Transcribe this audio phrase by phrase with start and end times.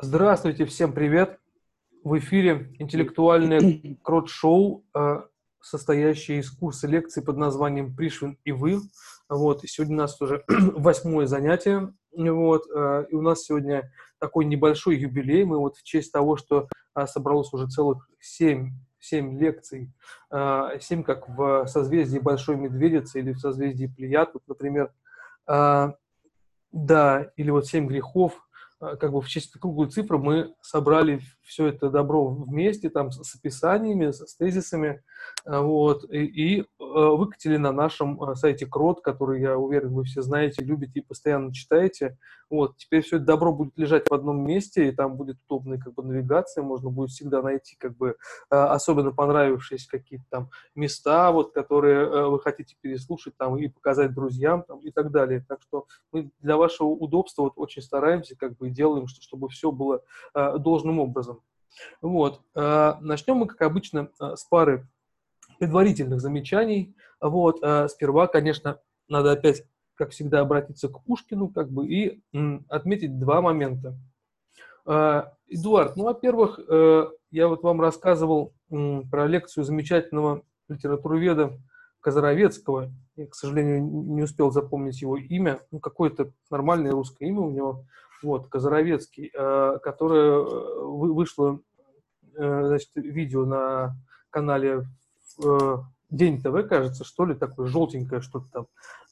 [0.00, 1.38] Здравствуйте, всем привет!
[2.02, 3.60] В эфире интеллектуальное
[4.02, 5.22] крот-шоу, э,
[5.60, 8.80] состоящее из курса лекций под названием «Пришвин и вы».
[9.28, 11.92] Вот, и сегодня у нас уже восьмое занятие.
[12.16, 15.44] Вот, э, и у нас сегодня такой небольшой юбилей.
[15.44, 19.92] Мы вот в честь того, что э, собралось уже целых семь семь лекций,
[20.80, 24.92] семь как в созвездии Большой Медведицы или в созвездии Плеяд, вот, например,
[25.44, 28.40] да, или вот семь грехов,
[28.82, 34.10] как бы в честь круглой цифры мы собрали все это добро вместе, там, с описаниями,
[34.10, 35.02] с тезисами,
[35.44, 40.22] а, вот, и, и а, выкатили на нашем сайте Крот, который, я уверен, вы все
[40.22, 42.18] знаете, любите и постоянно читаете.
[42.52, 45.94] Вот, теперь все это добро будет лежать в одном месте, и там будет удобная как
[45.94, 48.16] бы навигация, можно будет всегда найти как бы
[48.50, 54.80] особенно понравившиеся какие-то там места, вот, которые вы хотите переслушать там и показать друзьям там,
[54.80, 55.42] и так далее.
[55.48, 60.02] Так что мы для вашего удобства вот очень стараемся как бы делаем, чтобы все было
[60.34, 61.40] э, должным образом.
[62.02, 62.42] Вот.
[62.54, 64.86] Э, начнем мы, как обычно, э, с пары
[65.58, 66.94] предварительных замечаний.
[67.18, 67.58] Вот.
[67.88, 69.64] Сперва, конечно, надо опять,
[70.02, 72.20] как всегда, обратиться к Пушкину как бы, и
[72.68, 73.96] отметить два момента.
[74.84, 76.58] Эдуард, ну, во-первых,
[77.30, 81.52] я вот вам рассказывал про лекцию замечательного литературоведа
[82.00, 82.90] Казаровецкого.
[83.14, 85.60] Я, к сожалению, не успел запомнить его имя.
[85.70, 87.84] Ну, какое-то нормальное русское имя у него
[88.22, 91.60] вот, Казаровецкий, э, которое э, вышло
[92.34, 93.96] э, значит, видео на
[94.30, 94.86] канале
[96.10, 98.66] День ТВ, кажется, что ли, такое желтенькое что-то там.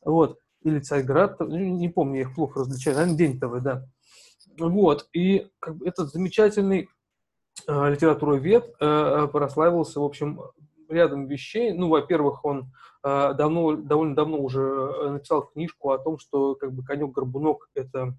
[0.05, 0.39] Вот.
[0.63, 3.87] Или Царьград, не помню, я их плохо различаю, наверное, День ТВ, да.
[4.59, 5.09] Вот.
[5.13, 6.89] И как бы, этот замечательный
[7.67, 10.43] э, литературовед э, прославился, в общем,
[10.89, 11.73] рядом вещей.
[11.73, 16.85] Ну, во-первых, он э, давно, довольно давно уже написал книжку о том, что как бы
[16.85, 18.17] конек-горбунок– это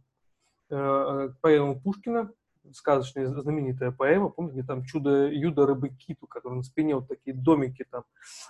[0.72, 2.32] Э, поэму Пушкина,
[2.72, 7.86] сказочная знаменитая поэма, помните, там «Чудо Юда рыбы киту», который на спине вот такие домики
[7.92, 8.06] там.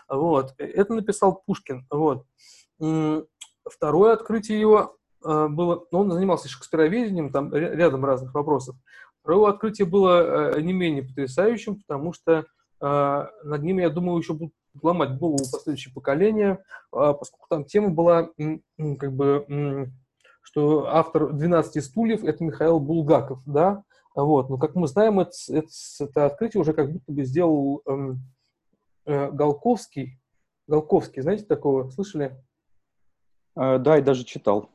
[0.07, 0.53] Вот.
[0.59, 1.87] Это написал Пушкин.
[1.89, 2.27] Вот.
[3.65, 8.75] Второе открытие его э, было, ну, он занимался шекспироведением, там рядом разных вопросов.
[9.21, 12.45] Второе открытие было э, не менее потрясающим, потому что
[12.83, 18.29] над ним, я думаю, еще будут ломать голову последующие поколения, поскольку там тема была
[18.97, 19.91] как бы
[20.41, 23.83] что автор «12 стульев»— это Михаил Булгаков, да,
[24.13, 25.67] вот, но, как мы знаем, это, это,
[25.99, 28.19] это открытие уже как будто бы сделал эм,
[29.05, 30.19] э, Голковский,
[30.67, 32.37] Голковский, знаете такого, слышали?
[33.55, 34.69] Э, да, и даже читал.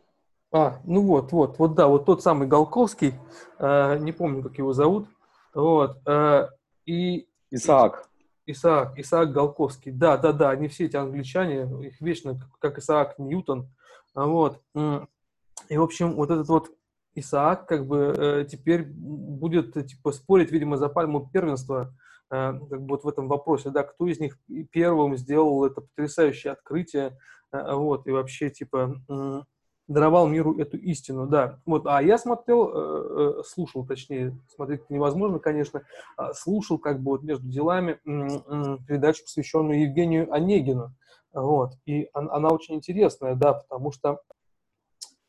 [0.52, 3.14] А, ну вот, вот, вот, да, вот тот самый Голковский,
[3.58, 5.08] э, не помню, как его зовут,
[5.54, 6.48] вот, э,
[6.86, 7.28] и...
[7.50, 8.08] Исаак.
[8.46, 13.68] Исаак, Исаак Голковский, да, да, да, они все эти англичане, их вечно, как Исаак Ньютон,
[14.14, 16.70] вот, и, в общем, вот этот вот
[17.16, 21.94] Исаак как бы э, теперь будет типа спорить, видимо, за пальму первенства
[22.30, 24.38] э, как бы вот в этом вопросе, да, кто из них
[24.70, 27.16] первым сделал это потрясающее открытие,
[27.52, 29.42] вот, и вообще, типа, э,
[29.88, 31.60] даровал миру эту истину, да.
[31.64, 35.82] Вот, а я смотрел, э, э слушал, точнее, смотреть невозможно, конечно,
[36.16, 40.92] а слушал как бы вот между делами э, э, передачу, посвященную Евгению Онегину,
[41.32, 44.20] вот, и она, очень интересная, да, потому что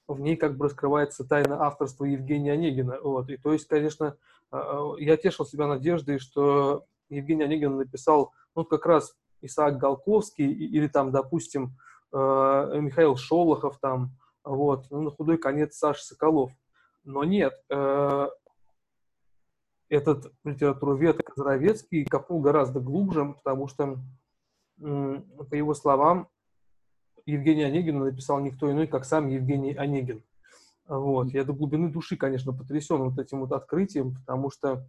[0.07, 2.97] в ней как бы раскрывается тайна авторства Евгения Онегина.
[3.01, 3.29] Вот.
[3.29, 4.15] И то есть, конечно,
[4.51, 10.87] а, я тешил себя надеждой, что Евгений Онегин написал, ну, как раз Исаак Голковский или
[10.87, 11.75] там, допустим,
[12.11, 14.11] Михаил Шолохов там,
[14.43, 16.51] вот, ну, на худой конец Саша Соколов.
[17.03, 17.53] Но нет,
[19.89, 23.99] этот литературовед Казаровецкий копнул гораздо глубже, потому что,
[24.77, 26.27] по его словам,
[27.25, 30.23] Евгений Онегин написал никто иной, как сам Евгений Онегин.
[30.87, 31.27] Вот.
[31.33, 34.87] Я до глубины души, конечно, потрясен вот этим вот открытием, потому что,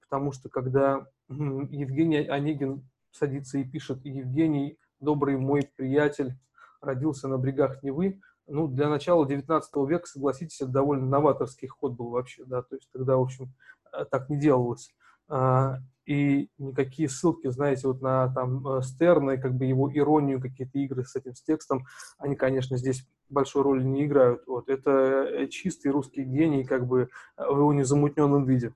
[0.00, 6.34] потому что когда Евгений Онегин садится и пишет «Евгений, добрый мой приятель,
[6.80, 12.10] родился на брегах Невы», ну, для начала 19 века, согласитесь, это довольно новаторский ход был
[12.10, 13.52] вообще, да, то есть тогда, в общем,
[13.92, 14.92] э, так не делалось.
[15.28, 20.40] А, и никакие ссылки, знаете, вот на там э, Стерна и как бы его иронию,
[20.40, 21.86] какие-то игры с этим с текстом,
[22.18, 24.42] они, конечно, здесь большой роли не играют.
[24.48, 24.68] Вот.
[24.68, 28.74] Это э, чистый русский гений, как бы в его незамутненном виде.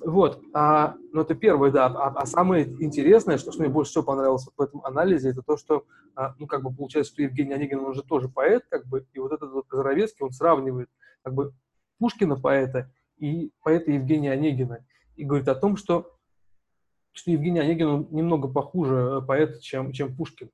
[0.00, 1.86] Вот, а, ну это первое, да.
[1.86, 5.56] А, а самое интересное, что, что мне больше всего понравилось в этом анализе, это то,
[5.56, 5.84] что,
[6.16, 9.18] а, ну как бы получается, что Евгений Онегин, он же тоже поэт, как бы, и
[9.18, 10.88] вот этот вот Казаровецкий, он сравнивает
[11.22, 11.52] как бы
[11.98, 14.84] Пушкина поэта и поэта Евгения Онегина
[15.16, 16.10] и говорит о том, что,
[17.12, 20.50] что Евгений Онегин немного похуже э, поэт, чем, чем Пушкин.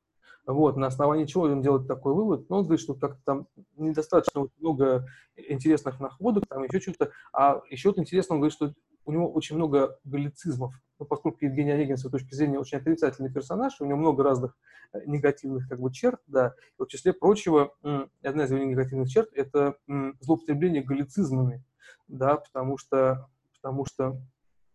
[0.46, 2.48] Вот, на основании чего он делает такой вывод?
[2.48, 3.46] Ну, он говорит, что как-то там
[3.76, 7.12] недостаточно много интересных находок, там еще что-то.
[7.32, 8.74] А еще вот интересно, он говорит, что
[9.10, 10.74] у него очень много галлицизмов.
[10.98, 14.56] Ну, поскольку Евгений Онегин, с точки зрения, очень отрицательный персонаж, у него много разных
[14.92, 16.54] э, негативных как бы, черт, да.
[16.78, 17.74] И в числе прочего,
[18.22, 19.76] одна из его негативных черт– это
[20.20, 21.64] злоупотребление галлицизмами,
[22.06, 24.20] да, потому что, потому что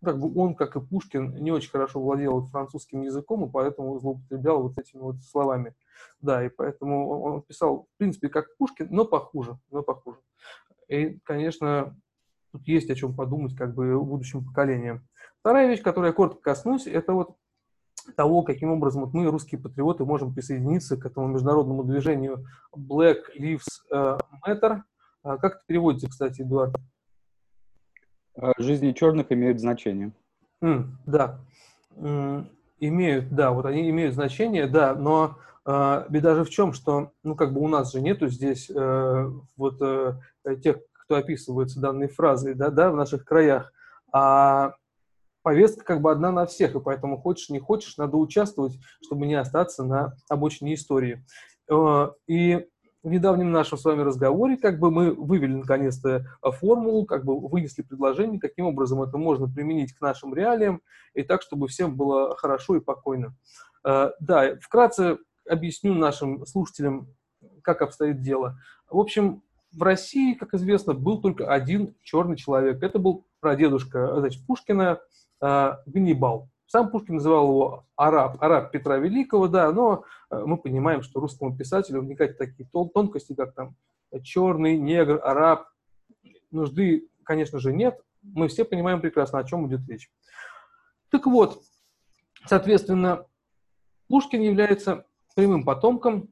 [0.04, 4.62] как бы он, как и Пушкин, не очень хорошо владел французским языком, и поэтому злоупотреблял
[4.62, 5.76] вот этими вот словами.
[6.22, 10.20] Да, и поэтому он писал, в принципе, как Пушкин, но похуже, но похуже.
[10.88, 11.98] И, конечно,
[12.56, 15.06] тут есть о чем подумать как бы будущим поколениям.
[15.42, 17.36] Вторая вещь, которую я коротко коснусь, это вот
[18.16, 23.66] того, каким образом вот мы, русские патриоты, можем присоединиться к этому международному движению Black Lives
[23.92, 24.18] э,
[24.48, 24.82] Matter.
[25.24, 26.76] А как это переводится, кстати, Эдуард?
[28.38, 30.12] Э, жизни черных имеют значение.
[30.64, 31.40] Mm, да,
[31.96, 32.48] mm,
[32.80, 37.36] имеют, да, вот они имеют значение, да, но э, беда же в чем, что, ну,
[37.36, 40.16] как бы у нас же нету здесь э, вот э,
[40.64, 43.72] тех, кто описывается данной фразой, да, да, в наших краях,
[44.12, 44.74] а
[45.44, 49.36] повестка как бы одна на всех, и поэтому хочешь, не хочешь, надо участвовать, чтобы не
[49.36, 51.24] остаться на обочине истории.
[51.70, 52.66] Э, и
[53.04, 57.40] в недавнем нашем с вами разговоре как бы мы вывели наконец-то э, формулу, как бы
[57.40, 60.82] вынесли предложение, каким образом это можно применить к нашим реалиям,
[61.14, 63.36] и так, чтобы всем было хорошо и покойно.
[63.86, 67.08] Э, да, вкратце объясню нашим слушателям,
[67.62, 68.58] как обстоит дело.
[68.90, 69.44] В общем,
[69.76, 72.82] в России, как известно, был только один черный человек.
[72.82, 75.00] Это был прадедушка значит, Пушкина
[75.42, 76.50] э, Ганнибал.
[76.68, 81.56] Сам Пушкин называл его араб, араб Петра Великого, да, но э, мы понимаем, что русскому
[81.56, 83.76] писателю вникать в такие тонкости, как там
[84.24, 85.68] черный, негр, араб,
[86.52, 88.02] нужды, конечно же, нет.
[88.22, 90.10] Мы все понимаем прекрасно, о чем идет речь.
[91.10, 91.62] Так вот,
[92.46, 93.26] соответственно,
[94.08, 95.06] Пушкин является
[95.36, 96.30] прямым потомком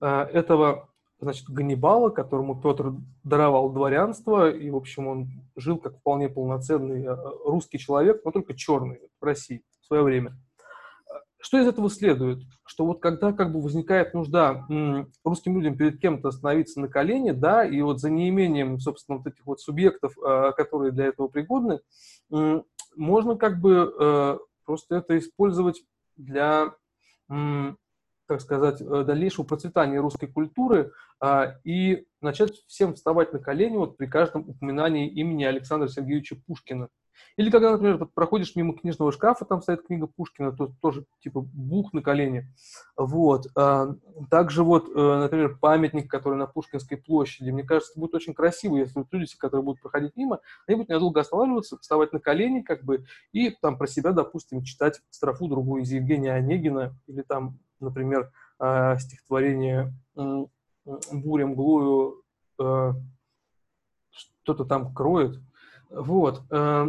[0.00, 0.87] э, этого
[1.20, 2.92] значит, Ганнибала, которому Петр
[3.24, 8.54] даровал дворянство, и, в общем, он жил как вполне полноценный э, русский человек, но только
[8.54, 10.36] черный в России в свое время.
[11.40, 12.40] Что из этого следует?
[12.64, 14.66] Что вот когда как бы возникает нужда
[15.24, 19.46] русским людям перед кем-то остановиться на колени, да, и вот за неимением, собственно, вот этих
[19.46, 21.80] вот субъектов, э, которые для этого пригодны,
[22.96, 25.82] можно как бы э, просто это использовать
[26.16, 26.74] для
[28.28, 33.96] так сказать, э, дальнейшего процветания русской культуры а, и начать всем вставать на колени вот
[33.96, 36.88] при каждом упоминании имени Александра Сергеевича Пушкина.
[37.36, 41.92] Или когда, например, проходишь мимо книжного шкафа, там стоит книга Пушкина, то тоже типа бух
[41.92, 42.52] на колени.
[42.96, 43.46] Вот.
[43.56, 43.94] А,
[44.30, 47.50] также вот, э, например, памятник, который на Пушкинской площади.
[47.50, 51.20] Мне кажется, будет очень красиво, если вот люди, которые будут проходить мимо, они будут недолго
[51.20, 55.90] останавливаться, вставать на колени, как бы, и там про себя, допустим, читать строфу другую из
[55.90, 58.30] Евгения Онегина или там например,
[58.60, 62.22] э, стихотворение «Буря мглою
[62.58, 62.92] э,
[64.10, 65.38] что-то там кроет».
[65.90, 66.42] Вот.
[66.50, 66.88] Э,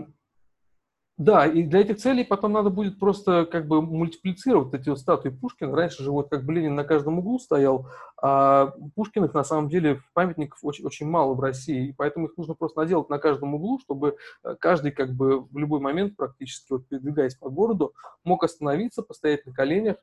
[1.19, 5.27] да, и для этих целей потом надо будет просто как бы мультиплицировать эти вот статуи
[5.27, 5.75] Пушкина.
[5.75, 7.87] Раньше же вот как бы Ленин на каждом углу стоял,
[8.21, 12.53] а Пушкиных на самом деле памятников очень, очень мало в России, и поэтому их нужно
[12.53, 14.15] просто наделать на каждом углу, чтобы
[14.61, 17.93] каждый как бы в любой момент практически вот передвигаясь по городу
[18.23, 19.97] мог остановиться, постоять на коленях,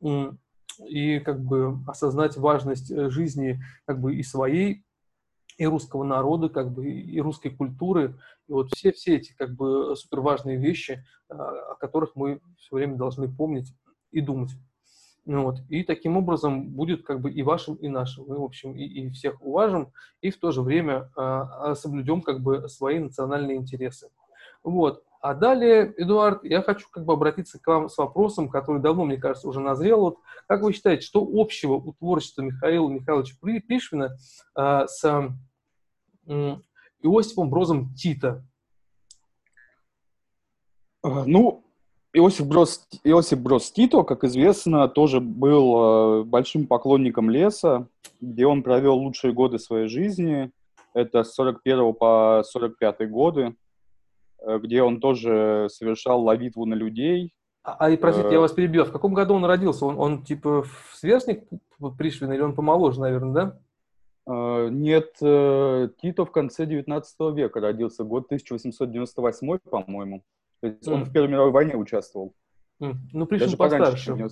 [0.00, 4.84] и как бы осознать важность э, жизни как бы и своей,
[5.56, 8.14] и русского народа, как бы и русской культуры,
[8.46, 12.76] и вот все, все эти как бы супер важные вещи, а, о которых мы все
[12.76, 13.74] время должны помнить
[14.12, 14.52] и думать.
[15.24, 15.58] Ну, вот.
[15.68, 18.24] И таким образом будет как бы и вашим, и нашим.
[18.28, 22.40] Мы, в общем, и, и всех уважим, и в то же время э, соблюдем как
[22.40, 24.08] бы свои национальные интересы.
[24.62, 25.02] Вот.
[25.20, 29.16] А далее, Эдуард, я хочу как бы обратиться к вам с вопросом, который давно, мне
[29.16, 30.00] кажется, уже назрел.
[30.00, 34.16] Вот, как вы считаете, что общего у творчества Михаила Михайловича Пришвина
[34.56, 35.04] э, с
[36.26, 36.56] э,
[37.02, 38.44] Иосифом Брозом Тита?
[41.02, 41.64] Ну,
[42.12, 47.88] Иосиф Брос, Иосиф Брос Тито, как известно, тоже был э, большим поклонником леса,
[48.20, 50.50] где он провел лучшие годы своей жизни.
[50.94, 53.54] Это с 41 по 45 годы.
[54.40, 57.34] Э, где он тоже совершал ловитву на людей.
[57.64, 58.84] А, а простите, я э, вас перебил.
[58.84, 59.84] В каком году он родился?
[59.84, 61.44] Он, он типа сверстник
[61.96, 63.58] Пришвина или он помоложе, наверное, да?
[64.28, 65.14] Uh, нет,
[66.02, 70.22] Тито в конце 19 века родился, год 1898, по-моему.
[70.60, 70.92] То есть mm.
[70.92, 72.34] он в Первой мировой войне участвовал.
[72.78, 72.94] Mm.
[73.14, 74.28] Ну, Пришвин постарше.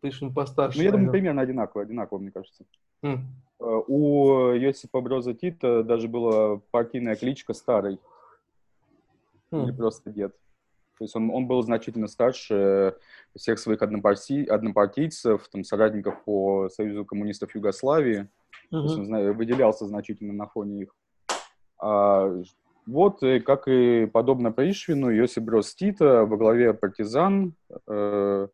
[0.00, 0.78] Пришвин постарше.
[0.78, 2.64] Ну, я думаю, примерно одинаково, одинаково, мне кажется.
[3.02, 3.18] Mm.
[3.58, 7.98] У Йосипа Броза Тита даже была партийная кличка «Старый».
[9.52, 9.76] Или хм.
[9.76, 10.34] просто дед.
[10.98, 12.96] То есть он, он был значительно старше
[13.36, 18.22] всех своих однопарти, однопартийцев, там, соратников по Союзу коммунистов Югославии.
[18.22, 18.28] Uh-huh.
[18.70, 20.96] То есть он знаю, выделялся значительно на фоне их.
[21.78, 22.32] А,
[22.86, 27.54] вот, и, как и подобно Пришвину, Йосип Брос Тита во главе партизан
[27.88, 28.48] э,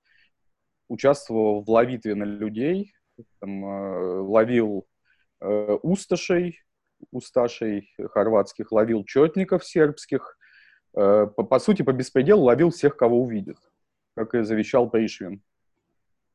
[0.88, 2.94] участвовал в ловитве на людей,
[3.40, 4.86] там, э, ловил
[5.40, 6.60] э, усташей,
[7.10, 10.39] усташей хорватских, ловил четников сербских, э,
[10.92, 13.56] по, по сути, по беспределу ловил всех, кого увидит,
[14.14, 15.42] как и завещал Пришвин.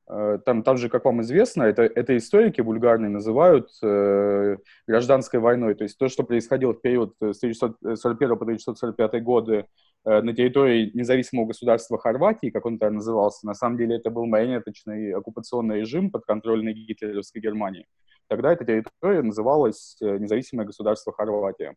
[0.07, 4.57] Э, там, там же, как вам известно, это, это историки вульгарные называют э,
[4.87, 5.75] гражданской войной.
[5.75, 9.65] То есть то, что происходило в период с 1941 по 1945 годы
[10.05, 14.25] э, на территории независимого государства Хорватии, как он там назывался, на самом деле это был
[14.25, 17.87] марионеточный оккупационный режим подконтрольной гитлеровской Германии.
[18.27, 21.75] Тогда эта территория называлась э, независимое государство Хорватия.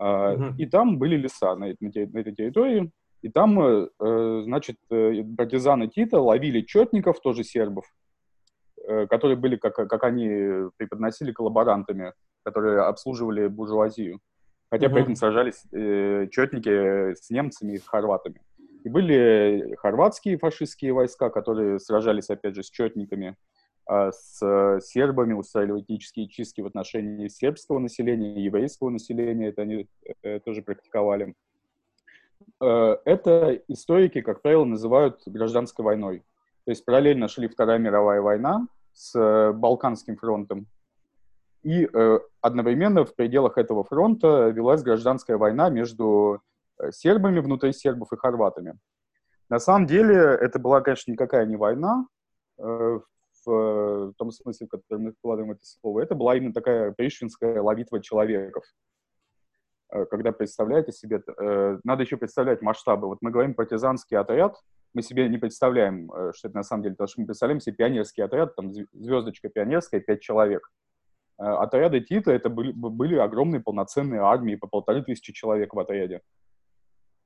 [0.00, 0.54] Э, mm-hmm.
[0.58, 2.90] И там были леса на, на, на этой территории.
[3.22, 7.84] И там, э, э, значит, э, партизаны Тита ловили четников, тоже сербов,
[9.10, 12.12] которые были, как, как они преподносили, коллаборантами,
[12.44, 14.20] которые обслуживали буржуазию.
[14.70, 14.92] Хотя uh-huh.
[14.92, 18.40] при этом сражались э, четники с немцами и с хорватами.
[18.84, 23.34] И были хорватские фашистские войска, которые сражались, опять же, с четниками, а
[23.88, 29.88] с сербами, устраивали этнические чистки в отношении сербского населения, еврейского населения, это они
[30.22, 31.34] э, тоже практиковали.
[32.60, 36.20] Э, это историки, как правило, называют гражданской войной.
[36.64, 40.66] То есть параллельно шли Вторая мировая война с э, Балканским фронтом,
[41.62, 46.40] и э, одновременно в пределах этого фронта велась гражданская война между
[46.90, 48.78] сербами внутри сербов и хорватами.
[49.48, 52.06] На самом деле это была, конечно, никакая не война,
[52.56, 53.02] в
[54.16, 56.00] том смысле, в котором мы вкладываем это слово.
[56.00, 58.64] Это была именно такая пришвинская ловитва человеков.
[59.90, 63.08] Э, когда представляете себе, э, надо еще представлять масштабы.
[63.08, 64.56] Вот мы говорим партизанский отряд,
[64.94, 67.76] мы себе не представляем, э, что это на самом деле, потому что мы представляем себе
[67.76, 70.70] пионерский отряд, там звездочка пионерская, пять человек.
[71.36, 76.20] Отряды Тита это были, были огромные полноценные армии, по полторы тысячи человек в отряде,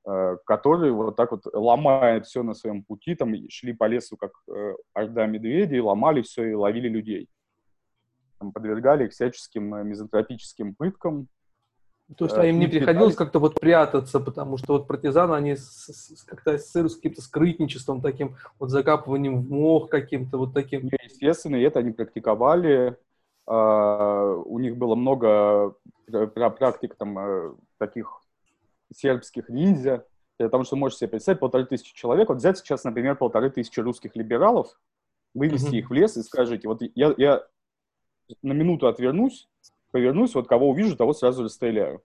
[0.05, 4.33] которые вот так вот, ломая все на своем пути, там шли по лесу, как
[4.95, 7.29] орда медведей, ломали все и ловили людей.
[8.39, 11.29] Там, подвергали их всяческим мизантропическим пыткам,
[12.17, 15.57] то есть а им не приходилось как-то вот прятаться, потому что вот партизаны, они
[16.27, 20.91] как-то с каким-то скрытничеством таким, вот закапыванием в мох каким-то вот таким.
[21.03, 22.97] Естественно, и это они практиковали.
[23.47, 25.75] А, у них было много
[26.35, 28.22] практик там э, таких
[28.95, 30.07] сербских ниндзя,
[30.39, 32.29] потому что можете себе представить полторы тысячи человек.
[32.29, 34.79] Вот взять сейчас, например, полторы тысячи русских либералов,
[35.35, 35.79] вывести mm-hmm.
[35.79, 37.43] их в лес и скажите, вот я, я
[38.43, 39.49] на минуту отвернусь,
[39.91, 42.03] повернусь, вот кого увижу, того сразу расстреляю.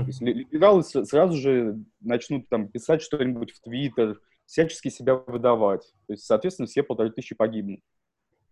[0.00, 5.82] То есть либералы сразу же начнут там писать что-нибудь в Твиттер, всячески себя выдавать.
[6.06, 7.80] То есть, соответственно, все полторы тысячи погибнут.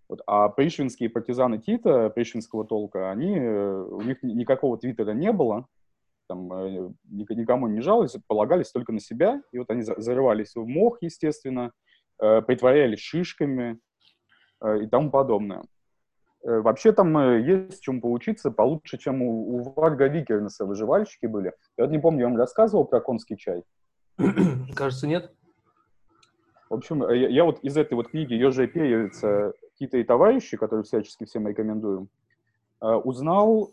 [0.09, 0.23] Вот.
[0.27, 5.67] А пришвинские партизаны Тита, пришвинского толка, они, э, у них никакого твиттера не было,
[6.29, 10.99] там, э, никому не жаловались, полагались только на себя, и вот они зарывались в мох,
[11.01, 11.73] естественно,
[12.23, 13.79] э, притворялись шишками
[14.83, 15.63] и тому подобное.
[16.45, 21.53] Э, вообще там э, есть чем поучиться получше, чем у, у Варга Викернеса выживальщики были.
[21.77, 23.65] Я вот не помню, я вам рассказывал про конский чай?
[24.75, 25.33] Кажется, нет.
[26.71, 30.57] В общем, э, я, я вот из этой вот книги Ежи Пеевица «Киты и товарищи»,
[30.57, 32.09] которую всячески всем рекомендую,
[32.81, 33.73] узнал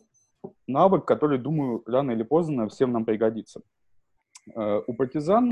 [0.68, 3.62] навык, который, думаю, рано или поздно всем нам пригодится.
[4.56, 5.52] У партизан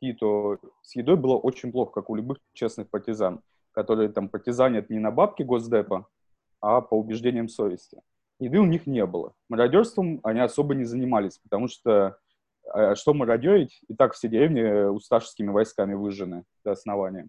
[0.00, 3.42] Тито с едой было очень плохо, как у любых честных партизан
[3.74, 6.06] которые там партизанят не на бабки Госдепа,
[6.60, 8.00] а по убеждениям совести.
[8.38, 9.34] Еды у них не было.
[9.48, 12.16] Мародерством они особо не занимались, потому что
[12.72, 13.80] а что мародерить?
[13.88, 17.28] И так все деревни усташескими войсками выжжены до основания.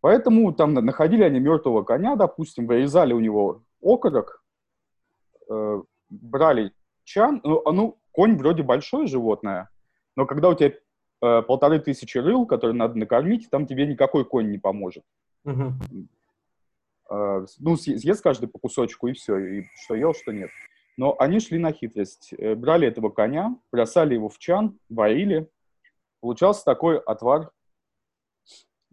[0.00, 4.39] Поэтому там находили они мертвого коня, допустим, вырезали у него окорок,
[5.50, 6.72] э, брали
[7.04, 9.68] чан, ну, а, ну, конь вроде большое животное,
[10.16, 10.72] но когда у тебя
[11.22, 15.04] э, полторы тысячи рыл, которые надо накормить, там тебе никакой конь не поможет.
[15.44, 15.74] Угу.
[17.10, 20.50] Э, ну, съест каждый по кусочку, и все, и что ел, что нет.
[20.96, 22.32] Но они шли на хитрость.
[22.38, 25.48] Э, брали этого коня, бросали его в чан, варили.
[26.20, 27.50] Получался такой отвар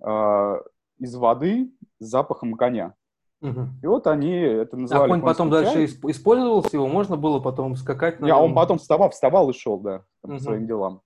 [0.02, 0.56] э,
[1.00, 2.96] из воды с запахом коня.
[3.42, 3.62] Угу.
[3.84, 5.06] И вот они это а называли.
[5.06, 5.64] А конь потом чай.
[5.64, 8.26] дальше использовался, его можно было потом скакать на.
[8.26, 10.40] Не, а он потом вставал, вставал и шел, да, там, угу.
[10.40, 11.02] своим делам.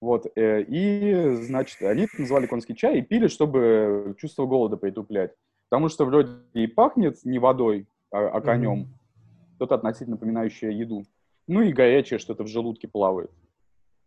[0.00, 5.34] Вот, э, и, значит, они это называли конский чай и пили, чтобы чувство голода притуплять.
[5.68, 9.54] Потому что вроде и пахнет не водой, а, а конем, mm-hmm.
[9.56, 11.04] что-то относительно напоминающее еду.
[11.46, 13.30] Ну и горячее что-то в желудке плавает.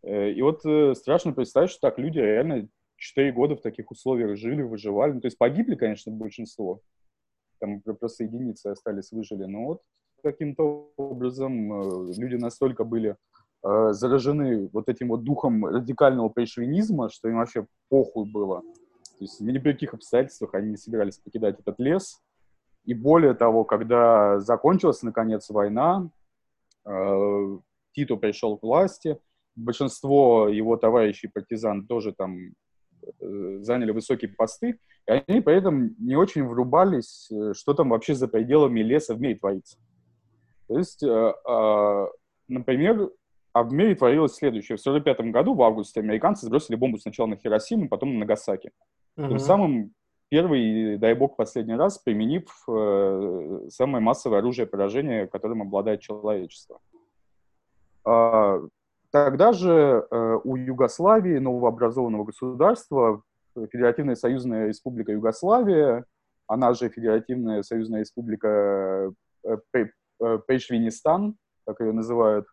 [0.01, 2.68] Э, и вот э, страшно представить, что так люди реально
[3.03, 5.13] 4 года в таких условиях жили, выживали.
[5.13, 6.81] Ну, то есть погибли, конечно, большинство.
[7.60, 9.45] Там просто единицы остались, выжили.
[9.45, 9.81] Но вот
[10.24, 13.15] каким-то образом э, люди настолько были
[13.65, 18.60] заражены вот этим вот духом радикального пришвинизма, что им вообще похуй было.
[18.60, 22.22] То есть ни при каких обстоятельствах они не собирались покидать этот лес.
[22.83, 26.10] И более того, когда закончилась, наконец, война,
[27.93, 29.17] Титу пришел к власти,
[29.55, 32.51] большинство его товарищей партизан тоже там э,
[33.19, 38.27] заняли высокие посты, и они при этом не очень врубались, э, что там вообще за
[38.27, 39.77] пределами леса в мире творится.
[40.67, 42.07] То есть, э, э,
[42.48, 43.10] например,
[43.53, 44.77] а в мире творилось следующее.
[44.77, 48.72] В 1945 году, в августе, американцы сбросили бомбу сначала на Хиросиму, потом на Нагасаки.
[49.17, 49.29] Mm-hmm.
[49.29, 49.93] Тем самым
[50.29, 56.79] первый, дай бог, последний раз применив э, самое массовое оружие поражения, которым обладает человечество.
[58.03, 58.60] А,
[59.13, 63.22] тогда же э, у Югославии, новообразованного государства,
[63.55, 66.05] Федеративная союзная республика Югославия,
[66.48, 69.13] она же Федеративная союзная республика
[69.46, 69.58] э,
[70.48, 71.36] Пейшвинистан,
[71.67, 72.48] как ее называют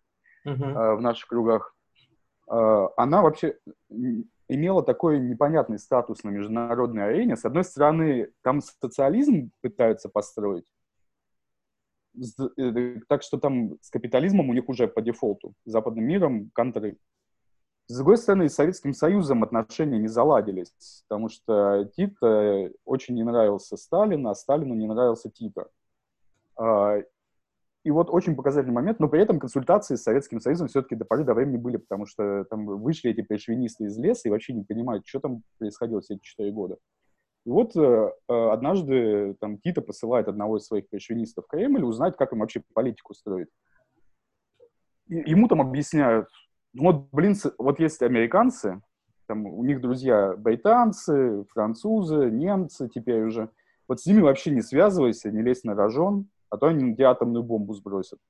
[0.46, 0.96] uh-huh.
[0.96, 1.74] в наших кругах,
[2.48, 3.56] она вообще
[4.48, 7.36] имела такой непонятный статус на международной арене.
[7.36, 10.79] С одной стороны, там социализм пытаются построить, Э,
[13.08, 16.96] так что там с капитализмом у них уже по дефолту, с западным миром контры.
[17.86, 23.76] С другой стороны, с Советским Союзом отношения не заладились, потому что Тита очень не нравился
[23.76, 25.66] Сталин, а Сталину не нравился Тита.
[26.56, 26.98] А,
[27.82, 31.24] и вот очень показательный момент, но при этом консультации с Советским Союзом все-таки до поры
[31.24, 35.06] до времени были, потому что там вышли эти пришвинисты из леса и вообще не понимают,
[35.06, 36.76] что там происходило все эти четыре года.
[37.50, 42.16] И вот э, э, однажды там Тита посылает одного из своих пришвинистов в Кремль узнать,
[42.16, 43.48] как им вообще политику строить.
[45.08, 46.28] И, ему там объясняют,
[46.74, 48.80] ну вот, блин, вот есть американцы,
[49.26, 53.50] там у них друзья британцы, французы, немцы теперь уже.
[53.88, 57.42] Вот с ними вообще не связывайся, не лезь на рожон, а то они на атомную
[57.42, 58.20] бомбу сбросят.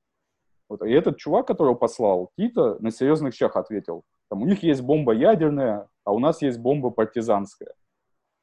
[0.70, 0.82] Вот.
[0.82, 4.02] И этот чувак, которого послал, Тита, на серьезных щах ответил.
[4.30, 7.74] Там, у них есть бомба ядерная, а у нас есть бомба партизанская.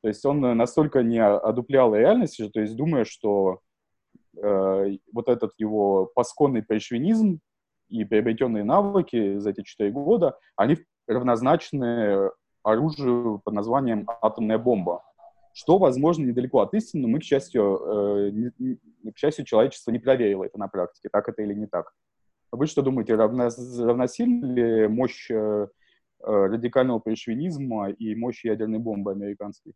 [0.01, 3.61] То есть он настолько не одуплял реальность, то есть думая, что
[4.37, 7.39] э, вот этот его пасконный пришвинизм
[7.89, 12.29] и приобретенные навыки за эти четыре года, они равнозначны
[12.63, 15.03] оружию под названием атомная бомба.
[15.53, 19.99] Что, возможно, недалеко от истины, но мы, к счастью, э, не, к счастью, человечество не
[19.99, 21.91] проверило это на практике, так это или не так.
[22.51, 23.49] Вы что думаете, равно,
[24.43, 25.67] ли мощь э,
[26.19, 29.73] радикального пришвинизма и мощь ядерной бомбы американской?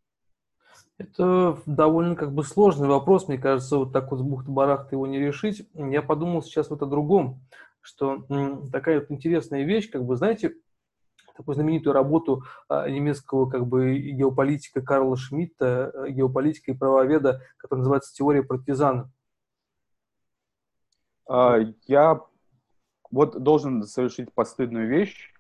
[0.98, 5.20] Это довольно как бы сложный вопрос, мне кажется, вот так вот с бухты-барахта его не
[5.20, 5.68] решить.
[5.74, 7.42] Я подумал сейчас вот о другом,
[7.82, 8.26] что
[8.72, 10.56] такая вот интересная вещь, как бы, знаете,
[11.36, 17.80] такую знаменитую работу а, немецкого как бы геополитика Карла Шмидта, э, геополитика и правоведа, которая
[17.80, 19.12] называется «Теория партизана».
[21.28, 22.22] А, я
[23.10, 25.31] вот должен совершить постыдную вещь.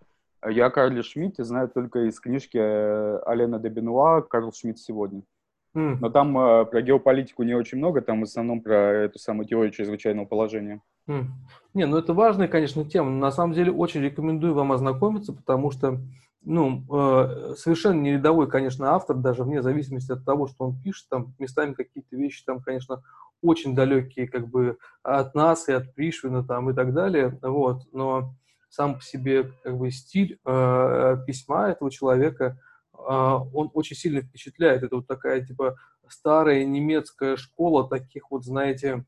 [0.47, 5.21] Я о Карле Шмидте знаю только из книжки э, Алена де Бенуа «Карл Шмидт сегодня».
[5.75, 5.97] Mm.
[6.01, 9.71] Но там э, про геополитику не очень много, там в основном про эту самую теорию
[9.71, 10.81] чрезвычайного положения.
[11.07, 11.25] Mm.
[11.75, 13.11] Не, ну это важная, конечно, тема.
[13.11, 15.99] На самом деле очень рекомендую вам ознакомиться, потому что
[16.43, 21.07] ну, э, совершенно не рядовой, конечно, автор, даже вне зависимости от того, что он пишет,
[21.09, 23.03] там местами какие-то вещи там, конечно,
[23.43, 28.33] очень далекие как бы от нас и от Пришвина там и так далее, вот, но
[28.71, 32.57] сам по себе как бы стиль э, письма этого человека–
[33.05, 34.83] а, он очень сильно впечатляет.
[34.83, 39.05] Это вот такая, типа, старая немецкая школа таких вот, знаете,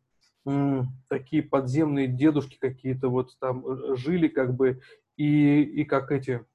[1.07, 4.81] такие подземные дедушки какие-то вот там э, жили как бы
[5.15, 6.45] и, и как эти,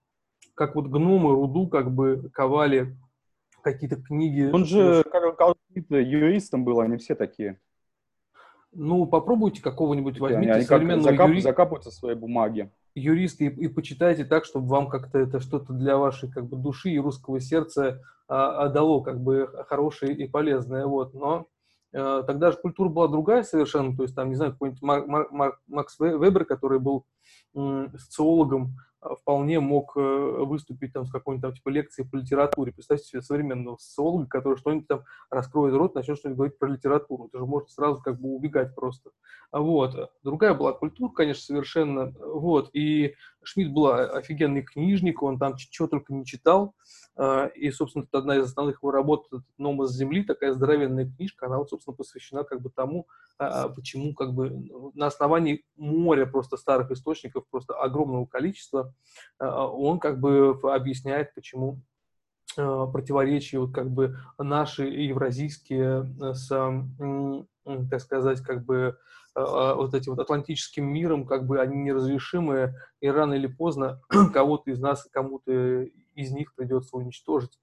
[0.55, 2.99] как вот гномы руду как бы ковали
[3.63, 4.51] какие-то книги.
[4.53, 7.59] Он же, как Карл юристом был, они все такие.
[8.73, 11.49] Ну, попробуйте какого-нибудь, возьмите они, они современного закап, юриста.
[11.49, 15.97] закапываются в своей бумаге юристы и, и почитайте так, чтобы вам как-то это что-то для
[15.97, 21.15] вашей как бы души и русского сердца а, отдало как бы хорошее и полезное, вот,
[21.15, 21.47] но
[21.95, 25.59] а, тогда же культура была другая совершенно, то есть там, не знаю, какой-нибудь Мар- Мар-
[25.67, 27.05] Макс Вебер, который был
[27.55, 32.73] социологом, вполне мог э, выступить там с какой-нибудь там типа лекции по литературе.
[32.73, 37.27] Представьте себе современного социолога, который что-нибудь там раскроет рот, начнет что-нибудь говорить про литературу.
[37.27, 39.11] Это же может сразу как бы убегать просто.
[39.53, 40.13] Вот.
[40.23, 42.13] Другая была культура, конечно, совершенно.
[42.19, 42.71] Вот.
[42.73, 43.15] И
[43.49, 46.75] Шмидт был офигенный книжник, он там чего только не читал.
[47.17, 51.71] Э, и, собственно, одна из основных его работ, «Номос земли», такая здоровенная книжка, она, вот,
[51.71, 53.07] собственно, посвящена как бы тому,
[53.39, 54.51] а, почему как бы
[54.95, 58.93] на основании моря просто старых источников, просто огромного количества,
[59.39, 61.81] он как бы объясняет, почему
[62.57, 66.49] противоречия вот как бы наши евразийские с,
[67.91, 69.03] так сказать, как бы а,
[69.35, 74.01] вот этим вот атлантическим миром, как бы они неразрешимые, и рано или поздно
[74.33, 75.83] кого-то из нас, кому-то
[76.15, 77.59] из них придется уничтожить.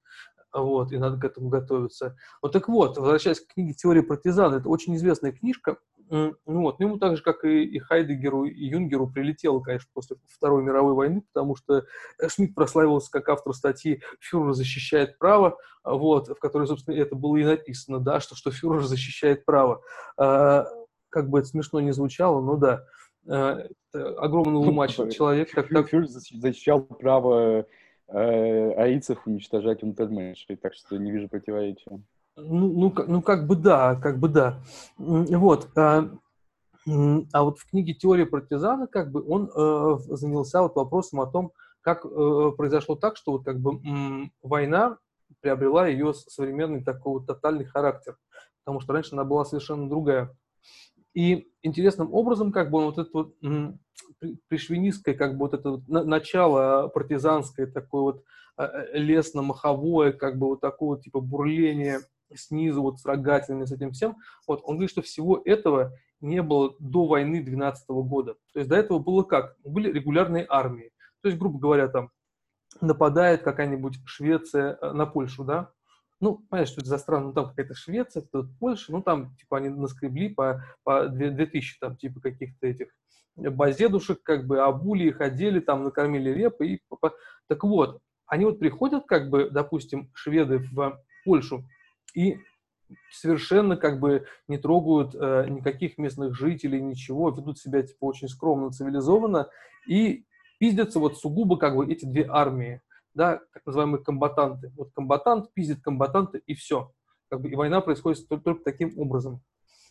[0.53, 2.15] Вот, и надо к этому готовиться.
[2.41, 5.77] Вот так вот, возвращаясь к книге «Теория партизан», это очень известная книжка,
[6.09, 10.63] ну вот, ему так же, как и, и Хайдегеру, и Юнгеру прилетело, конечно, после Второй
[10.63, 11.85] мировой войны, потому что
[12.27, 17.43] Шмидт прославился как автор статьи «Фюрер защищает право», вот, в которой, собственно, это было и
[17.43, 19.81] написано, да, что, что фюрер защищает право.
[21.15, 22.83] Как бы это смешно не звучало, но да,
[23.25, 25.49] э, огромного ума человек.
[25.55, 25.87] Так, так...
[25.89, 27.65] Защищал право
[28.09, 32.01] э, аицев уничтожать унтерменшей, так что не вижу противоречия.
[32.35, 34.59] Ну, ну, ну, как бы да, как бы да.
[34.97, 35.69] Вот.
[35.77, 36.09] А,
[37.31, 41.53] а вот в книге «Теория партизана» как бы он э, занялся вот вопросом о том,
[41.79, 44.97] как э, произошло так, что вот как бы м, война
[45.39, 48.17] приобрела ее современный такой вот тотальный характер,
[48.65, 50.35] потому что раньше она была совершенно другая.
[51.15, 53.35] И интересным образом, как бы вот это вот
[54.49, 58.23] пришвинистское, как бы вот это вот начало партизанское, такое вот
[58.57, 62.01] а, э, лесно-маховое, как бы вот такое типа бурление
[62.33, 66.75] снизу, вот с рогатинами, с этим всем, вот он говорит, что всего этого не было
[66.79, 68.35] до войны 12 года.
[68.53, 69.55] То есть до этого было как?
[69.63, 70.91] Были регулярные армии.
[71.21, 72.11] То есть, грубо говоря, там
[72.81, 75.71] нападает какая-нибудь Швеция э, на Польшу, да,
[76.25, 79.57] ну, понимаешь, что это за страна, ну, там какая-то Швеция, тут Польша, ну, там, типа,
[79.57, 82.87] они наскребли по, по 2000, там, типа, каких-то этих
[83.35, 86.81] базедушек, как бы, обули их, одели, там, накормили репы, и...
[87.47, 91.63] Так вот, они вот приходят, как бы, допустим, шведы в Польшу,
[92.15, 92.39] и
[93.11, 98.71] совершенно как бы не трогают э, никаких местных жителей, ничего, ведут себя типа очень скромно,
[98.71, 99.49] цивилизованно
[99.87, 100.25] и
[100.59, 102.81] пиздятся вот сугубо как бы эти две армии
[103.15, 104.71] да, так называемые комбатанты.
[104.75, 106.91] Вот комбатант пиздит комбатанта, и все.
[107.29, 109.41] Как бы, и война происходит только, только таким образом.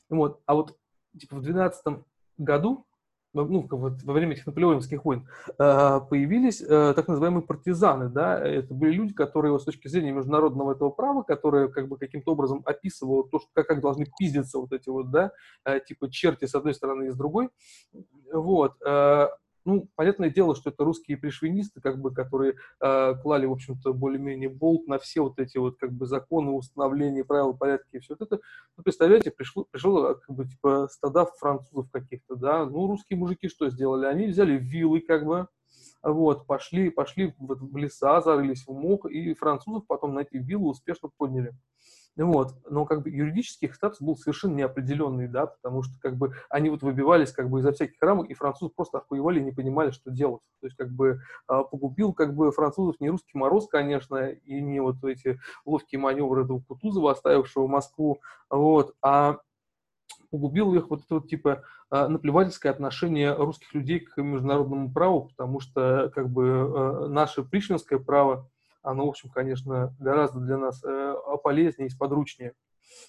[0.08, 0.40] Вот.
[0.46, 0.76] А вот
[1.18, 2.04] типа в 12
[2.38, 2.87] году,
[3.32, 5.26] ну, вот, во время этих наполеоновских войн,
[5.58, 10.72] э, появились э, так называемые партизаны, да, это были люди, которые с точки зрения международного
[10.72, 14.72] этого права, которые как бы каким-то образом описывают то, что, как, как должны пиздиться вот
[14.72, 15.32] эти вот, да,
[15.64, 17.48] э, типа черти с одной стороны и с другой,
[18.32, 18.74] вот,
[19.64, 24.48] ну, понятное дело, что это русские пришвинисты, как бы, которые э, клали, в общем-то, более-менее
[24.48, 28.27] болт на все вот эти вот, как бы, законы, установления, правила, порядки и все вот
[28.27, 28.42] это.
[28.77, 33.70] Ну, представляете, пришло, пришло, как бы, типа, стада французов каких-то, да, ну, русские мужики что
[33.70, 34.07] сделали?
[34.07, 35.48] Они взяли вилы, как бы,
[36.03, 41.09] вот, пошли, пошли в леса, зарылись в мох, и французов потом на эти виллы успешно
[41.16, 41.55] подняли.
[42.16, 42.55] Вот.
[42.70, 46.70] Но как бы юридический их статус был совершенно неопределенный, да, потому что как бы они
[46.70, 50.11] вот выбивались как бы изо всяких рамок, и французы просто охуевали и не понимали, что
[50.11, 50.42] делать.
[50.61, 54.81] То есть как бы а, погубил как бы французов не русский мороз, конечно, и не
[54.81, 59.38] вот эти ловкие маневры этого Кутузова, оставившего Москву, вот, а
[60.31, 65.61] погубил их вот это вот типа а, наплевательское отношение русских людей к международному праву, потому
[65.61, 68.48] что как бы а, наше пришвинское право
[68.85, 72.53] оно, в общем, конечно, гораздо для нас э, полезнее и сподручнее.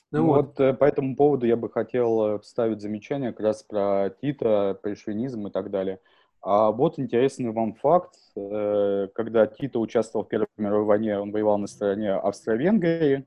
[0.09, 0.45] Ну, ну вот.
[0.45, 4.79] вот э, по этому поводу я бы хотел э, вставить замечание как раз про Тита,
[4.81, 5.99] про шовинизм и так далее.
[6.41, 11.65] А вот интересный вам факт, когда Тита участвовал в Первой мировой войне, он воевал на
[11.65, 13.25] стороне Австро-Венгрии,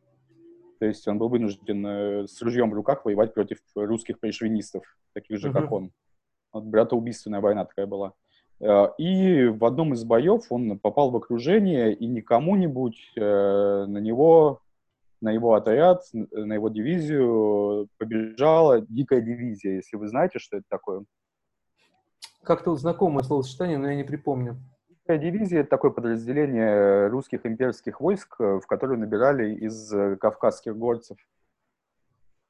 [0.78, 4.84] то есть он был вынужден с ружьем в руках воевать против русских пришвинистов,
[5.14, 5.52] таких же, uh-huh.
[5.52, 5.90] как он.
[6.52, 8.14] Вот братоубийственная война такая была.
[8.60, 13.98] Э, и в одном из боев он попал в окружение, и не кому-нибудь э, на
[13.98, 14.60] него,
[15.20, 21.04] на его отряд, на его дивизию побежала дикая дивизия, если вы знаете, что это такое.
[22.42, 24.56] Как-то знакомое словосочетание, но я не припомню.
[24.88, 31.18] Дикая дивизия– это такое подразделение русских имперских войск, в которое набирали из кавказских горцев.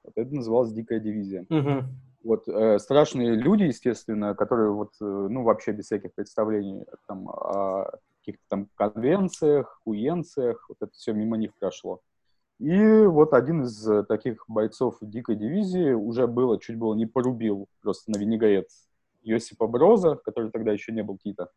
[0.04, 1.46] Вот это называлось дикая дивизия.
[1.48, 1.84] Угу.
[2.24, 7.90] Вот, э, страшные люди, естественно, которые вот, э, ну, вообще без всяких представлений там, о
[8.20, 12.00] каких-то там конвенциях, хуенциях, вот это все мимо них прошло.
[12.58, 18.10] И вот один из таких бойцов дикой дивизии уже было, чуть было не порубил просто
[18.10, 18.68] на винегрет
[19.22, 21.50] Йосипа Броза, который тогда еще не был Тита.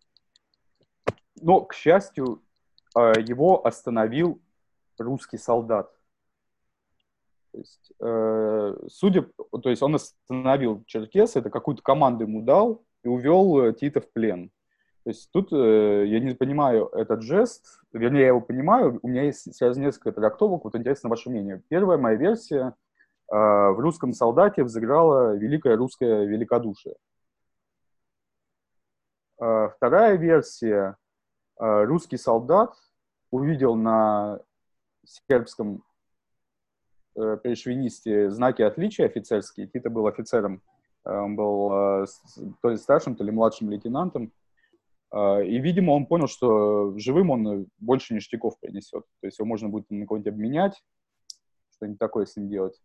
[1.41, 2.41] Но, к счастью,
[2.95, 4.39] э, его остановил
[5.00, 5.91] русский солдат,
[7.51, 9.27] то есть, э, судя,
[9.61, 14.11] то есть он остановил Черкеса, это какую-то команду ему дал и увел э, Тита в
[14.11, 14.51] плен.
[15.03, 19.23] То есть тут э, я не понимаю этот жест, вернее, я его понимаю, у меня
[19.23, 21.61] есть сразу несколько трактовок, вот интересно ваше мнение.
[21.67, 22.75] Первая моя версия,
[23.31, 26.95] э, в «Русском солдате» взыграла великое русское великодушие.
[29.41, 30.95] Э, вторая версия,
[31.59, 32.75] э, русский солдат
[33.31, 34.39] увидел на
[35.03, 35.83] сербском
[37.21, 39.67] э, пришвинисте знаки отличия офицерские.
[39.67, 40.62] Тита был офицером,
[41.05, 42.05] э, он был э,
[42.62, 44.31] то ли старшим, то ли младшим лейтенантом.
[45.13, 49.03] И, видимо, он понял, что живым он больше ништяков принесет.
[49.19, 50.81] То есть его можно будет на кого-нибудь обменять,
[51.75, 52.81] что-нибудь такое с ним делать.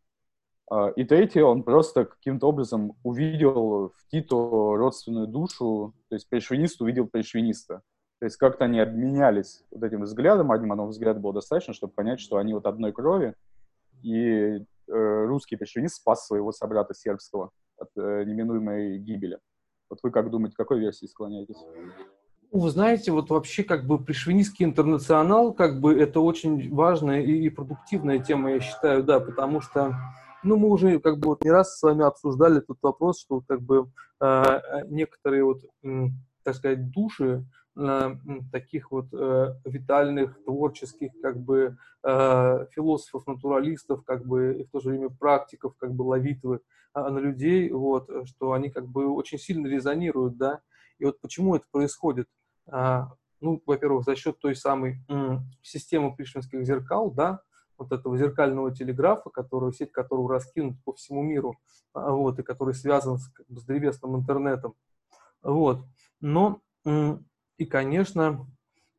[0.96, 7.06] И третье, он просто каким-то образом увидел в Тито родственную душу, то есть пришвинист увидел
[7.06, 7.82] пришвиниста.
[8.18, 12.18] То есть как-то они обменялись вот этим взглядом, одним одного взгляда было достаточно, чтобы понять,
[12.18, 13.34] что они вот одной крови,
[14.06, 19.38] и э, русский пришвинист спас своего собрата сербского от э, неминуемой гибели.
[19.90, 21.58] Вот вы как думаете, какой версии склоняетесь?
[22.52, 27.32] Ну, вы знаете, вот вообще как бы пришвинистский интернационал, как бы это очень важная и,
[27.32, 29.96] и продуктивная тема, я считаю, да, потому что,
[30.44, 33.60] ну, мы уже как бы вот не раз с вами обсуждали этот вопрос, что как
[33.60, 33.90] бы
[34.20, 34.42] э,
[34.86, 36.06] некоторые вот, э,
[36.44, 37.44] так сказать, души
[38.50, 44.80] таких вот э, витальных, творческих, как бы э, философов, натуралистов, как бы и в то
[44.80, 46.60] же время практиков, как бы ловитвы
[46.94, 50.60] э, на людей, вот, что они как бы очень сильно резонируют, да,
[50.98, 52.28] и вот почему это происходит?
[52.66, 54.98] А, ну, во-первых, за счет той самой
[55.60, 57.42] системы пришвинских зеркал, да,
[57.76, 61.58] вот этого зеркального телеграфа, которую, сеть которого раскинут по всему миру,
[61.92, 64.74] а, вот, и который связан с, как бы, с древесным интернетом.
[65.42, 65.84] Вот.
[66.20, 66.62] Но,
[67.58, 68.46] и, конечно,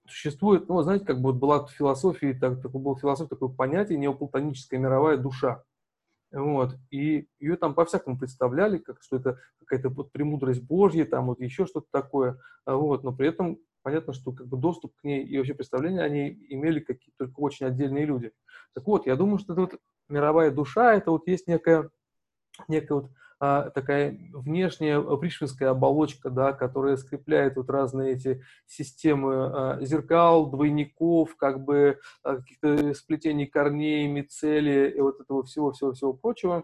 [0.08, 3.98] существует, ну, знаете, как бы вот была в философии, так, такое было философия, такое понятие
[3.98, 5.64] неоплатоническая мировая душа.
[6.32, 6.76] Вот.
[6.92, 11.66] И ее там по-всякому представляли, как, что это какая-то вот премудрость Божья, там вот еще
[11.66, 12.40] что-то такое.
[12.66, 13.04] А вот.
[13.04, 16.80] Но при этом понятно, что как бы доступ к ней и вообще представление они имели
[16.80, 18.34] какие-то только очень отдельные люди.
[18.74, 21.90] Так вот, я думаю, что это вот мировая душа, это вот есть некая,
[22.68, 29.78] некая вот а, такая внешняя пришвинская оболочка, да, которая скрепляет вот разные эти системы а,
[29.82, 36.64] зеркал, двойников, как бы а, каких-то сплетений корней, мицелия и вот этого всего-всего-всего прочего.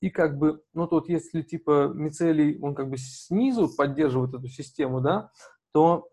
[0.00, 5.00] И как бы, ну тут если типа мицелий, он как бы снизу поддерживает эту систему,
[5.00, 5.30] да,
[5.72, 6.08] то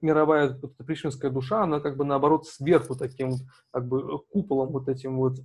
[0.00, 3.32] мировая вот, пришвинская душа, она как бы наоборот сверху таким
[3.70, 5.38] как бы куполом вот этим вот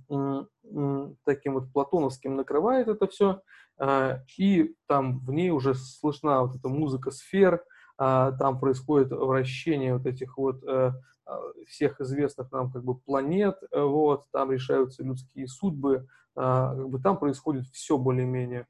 [1.24, 3.40] таким вот платоновским накрывает это все,
[3.78, 7.62] а, и там в ней уже слышна вот эта музыка сфер,
[7.96, 10.92] а, там происходит вращение вот этих вот э,
[11.26, 16.98] а, всех известных нам как бы планет, э, вот, там решаются людские судьбы, как бы
[16.98, 18.66] там происходит все более-менее.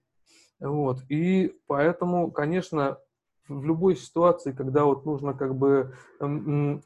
[0.61, 1.01] Вот.
[1.09, 2.99] И поэтому, конечно,
[3.49, 5.95] в любой ситуации, когда вот нужно как бы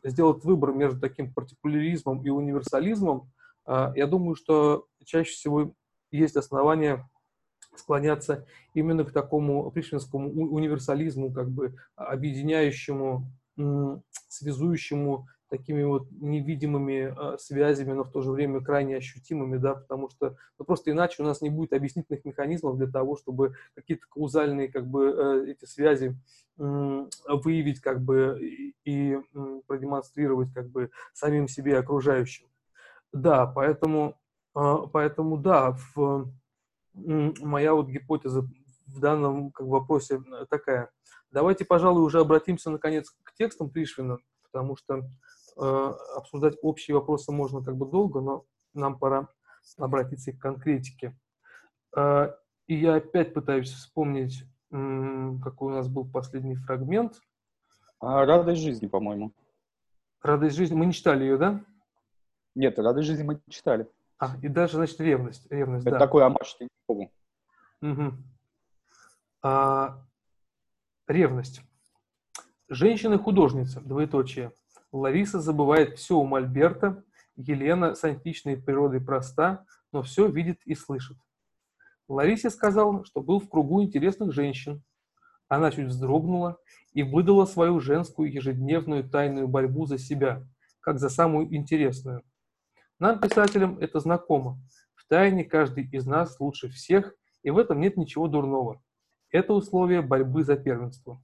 [0.04, 3.30] сделать выбор между таким партикуляризмом и универсализмом,
[3.64, 5.74] а, я думаю, что чаще всего
[6.10, 7.08] есть основания
[7.76, 13.30] склоняться именно к такому пришвинскому универсализму, как бы объединяющему,
[14.28, 20.08] связующему такими вот невидимыми э, связями, но в то же время крайне ощутимыми, да, потому
[20.10, 24.68] что ну, просто иначе у нас не будет объяснительных механизмов для того, чтобы какие-то каузальные
[24.68, 26.16] как бы э, эти связи
[26.58, 29.18] э, выявить как бы и, и
[29.66, 32.46] продемонстрировать как бы самим себе и окружающим.
[33.12, 34.16] Да, поэтому,
[34.54, 36.30] э, поэтому да, в,
[36.94, 38.46] моя вот гипотеза
[38.86, 40.90] в данном как, вопросе такая.
[41.30, 45.08] Давайте, пожалуй, уже обратимся наконец к текстам Пришвина, потому что
[45.58, 48.44] обсуждать общие вопросы можно как бы долго, но
[48.74, 49.28] нам пора
[49.76, 51.18] обратиться к конкретике.
[51.96, 52.34] Э,
[52.66, 57.20] и я опять пытаюсь вспомнить, какой у нас был последний фрагмент.
[58.00, 59.32] А, «Радость жизни», по-моему.
[60.22, 60.74] «Радость жизни».
[60.74, 61.64] Мы не читали ее, да?
[62.54, 63.88] Нет, «Радость жизни» мы читали.
[64.18, 65.50] А, и даже, значит, ревность.
[65.50, 65.98] ревность Это да.
[65.98, 67.10] такой амаш Тинькову.
[67.80, 68.12] Угу.
[69.42, 70.04] А,
[71.06, 71.62] ревность.
[72.68, 74.52] Женщина-художница, двоеточие.
[74.92, 77.04] Лариса забывает все у Мольберта,
[77.36, 81.16] Елена с античной природой проста, но все видит и слышит.
[82.08, 84.82] Ларисе сказал, что был в кругу интересных женщин.
[85.48, 86.58] Она чуть вздрогнула
[86.92, 90.46] и выдала свою женскую ежедневную тайную борьбу за себя,
[90.80, 92.22] как за самую интересную.
[92.98, 94.58] Нам, писателям, это знакомо.
[94.94, 98.82] В тайне каждый из нас лучше всех, и в этом нет ничего дурного.
[99.30, 101.22] Это условие борьбы за первенство.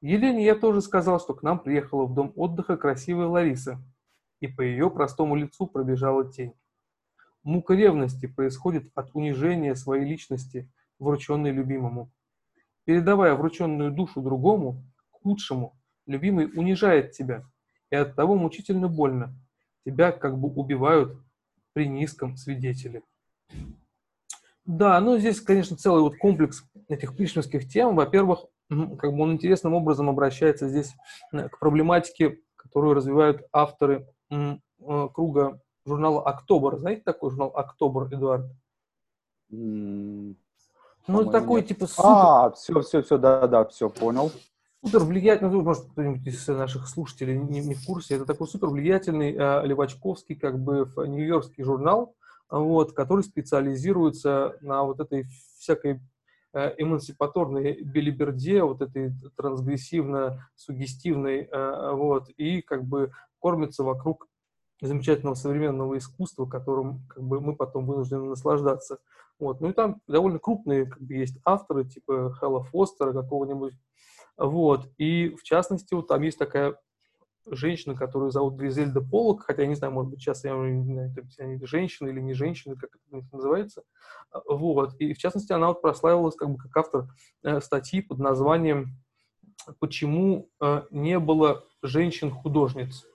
[0.00, 3.82] Елене я тоже сказал, что к нам приехала в дом отдыха красивая Лариса,
[4.40, 6.52] и по ее простому лицу пробежала тень.
[7.42, 12.10] Мука ревности происходит от унижения своей личности, врученной любимому.
[12.84, 17.44] передавая врученную душу другому, худшему, любимый унижает тебя,
[17.90, 19.34] и от того мучительно больно.
[19.84, 21.18] Тебя как бы убивают
[21.72, 23.02] при низком свидетеле.
[24.64, 27.96] Да, ну здесь, конечно, целый вот комплекс этих пришвинских тем.
[27.96, 30.94] Во-первых, как бы он интересным образом обращается здесь
[31.32, 34.56] э, к проблематике, которую развивают авторы э,
[35.14, 36.78] круга журнала «Октобр».
[36.78, 38.46] Знаете такой журнал «Октобр», Эдуард?
[39.52, 40.34] Mm,
[41.06, 41.68] ну, такой нет.
[41.68, 42.04] типа супер...
[42.04, 44.32] А, все, все, все, да-да, все, понял.
[44.84, 48.68] Супер влиятельный, ну, может, кто-нибудь из наших слушателей не, не в курсе, это такой супер
[48.68, 52.14] влиятельный э, левачковский, как бы, нью-йоркский журнал,
[52.50, 55.26] вот, который специализируется на вот этой
[55.58, 56.00] всякой
[56.78, 64.26] эмансипаторной билиберде, вот этой трансгрессивно-сугестивной, э, вот, и как бы кормится вокруг
[64.80, 68.98] замечательного современного искусства, которым как бы, мы потом вынуждены наслаждаться.
[69.38, 69.60] Вот.
[69.60, 73.74] Ну и там довольно крупные как бы, есть авторы, типа Хэлла Фостера какого-нибудь.
[74.36, 74.88] Вот.
[74.98, 76.78] И в частности, вот там есть такая
[77.50, 81.14] женщина, которую зовут Гризельда Полок, хотя я не знаю, может быть, сейчас я не знаю,
[81.38, 83.82] они женщины или не женщины, как это называется.
[84.46, 84.94] Вот.
[84.98, 87.08] И в частности, она вот прославилась как бы как автор
[87.42, 88.96] э, статьи под названием
[89.78, 93.06] «Почему э, не было женщин-художниц?».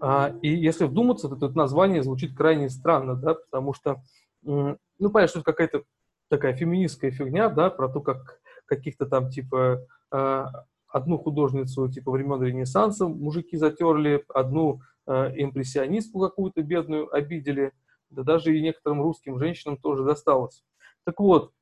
[0.00, 4.02] А, и если вдуматься, то это название звучит крайне странно, да, потому что,
[4.42, 5.82] ну, понятно, что это какая-то
[6.28, 10.50] такая феминистская фигня, да, про то, как каких-то там, типа, а,
[10.88, 17.72] одну художницу, типа, времен Ренессанса мужики затерли, одну а, импрессионистку какую-то бедную обидели,
[18.10, 20.64] да даже и некоторым русским женщинам тоже досталось.
[21.04, 21.52] Так вот,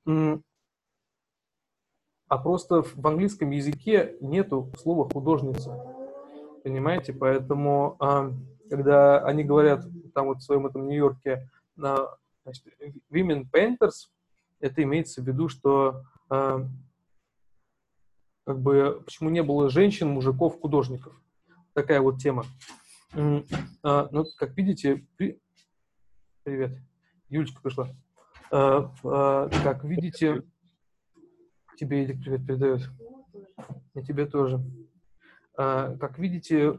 [2.29, 5.97] а просто в английском языке нету слова художница
[6.67, 7.13] понимаете?
[7.13, 8.33] Поэтому, а,
[8.69, 12.65] когда они говорят там вот в своем этом Нью-Йорке, значит,
[13.09, 14.09] women painters,
[14.59, 16.67] это имеется в виду, что а,
[18.47, 21.21] как бы почему не было женщин, мужиков, художников.
[21.75, 22.45] Такая вот тема.
[23.83, 25.41] А, ну, как видите, при...
[26.45, 26.79] привет,
[27.29, 27.89] Юлечка пришла.
[28.51, 30.45] Как видите,
[31.77, 32.89] тебе Эдик привет передает.
[33.95, 34.65] И тебе тоже.
[35.59, 36.73] А, как видите,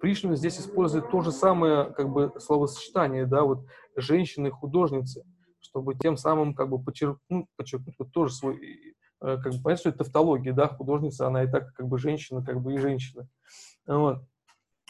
[0.00, 5.24] Пришвин здесь использует то же самое как бы словосочетание, да, вот женщины-художницы,
[5.60, 9.98] чтобы тем самым как бы подчеркнуть, подчеркнуть вот тоже свой, как бы понять, что это
[9.98, 13.28] тавтология, да, художница, она и так как бы женщина, как бы и женщина.
[13.86, 14.22] Вот.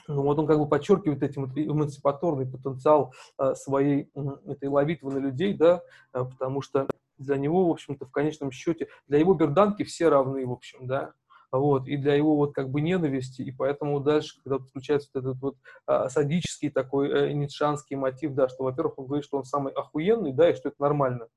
[0.09, 4.11] Ну, вот он как бы подчеркивает этим эмансипаторный потенциал а, своей
[4.47, 8.89] этой ловитвы на людей, да, а, потому что для него, в общем-то, в конечном счете,
[9.07, 11.13] для его берданки все равны, в общем, да,
[11.53, 15.41] вот, и для его вот как бы ненависти, и поэтому дальше, когда включается вот этот
[15.41, 19.73] вот а, садический такой э, ницшанский мотив, да, что, во-первых, он говорит, что он самый
[19.73, 21.29] охуенный, да, и что это нормально,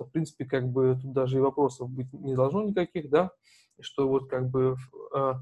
[0.00, 3.30] что, в принципе, как бы тут даже и вопросов быть не должно никаких, да,
[3.80, 4.76] что вот как бы
[5.14, 5.34] э,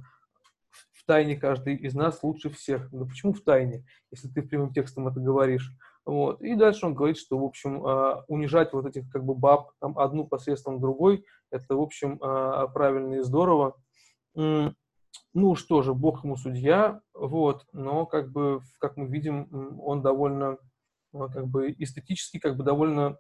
[0.93, 2.91] в тайне каждый из нас лучше всех.
[2.91, 5.73] Да почему в тайне, если ты прямым текстом это говоришь?
[6.05, 6.43] Вот.
[6.43, 9.97] И дальше он говорит, что, в общем, э, унижать вот этих как бы баб, там,
[9.97, 13.77] одну посредством другой, это, в общем, э, правильно и здорово.
[14.35, 20.59] Ну что же, бог ему судья, вот, но как бы, как мы видим, он довольно,
[21.13, 23.19] а, как бы эстетически, как бы довольно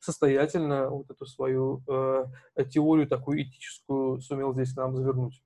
[0.00, 2.24] состоятельно вот эту свою э,
[2.70, 5.42] теорию такую этическую сумел здесь нам завернуть.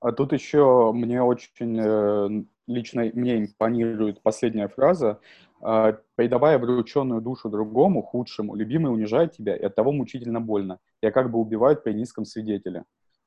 [0.00, 5.20] А тут еще мне очень э, лично мне импонирует последняя фраза.
[5.64, 10.80] Э, «Передавая врученную душу другому, худшему, любимый унижает тебя, и от того мучительно больно.
[11.02, 12.84] Я как бы убивают при низком свидетеле».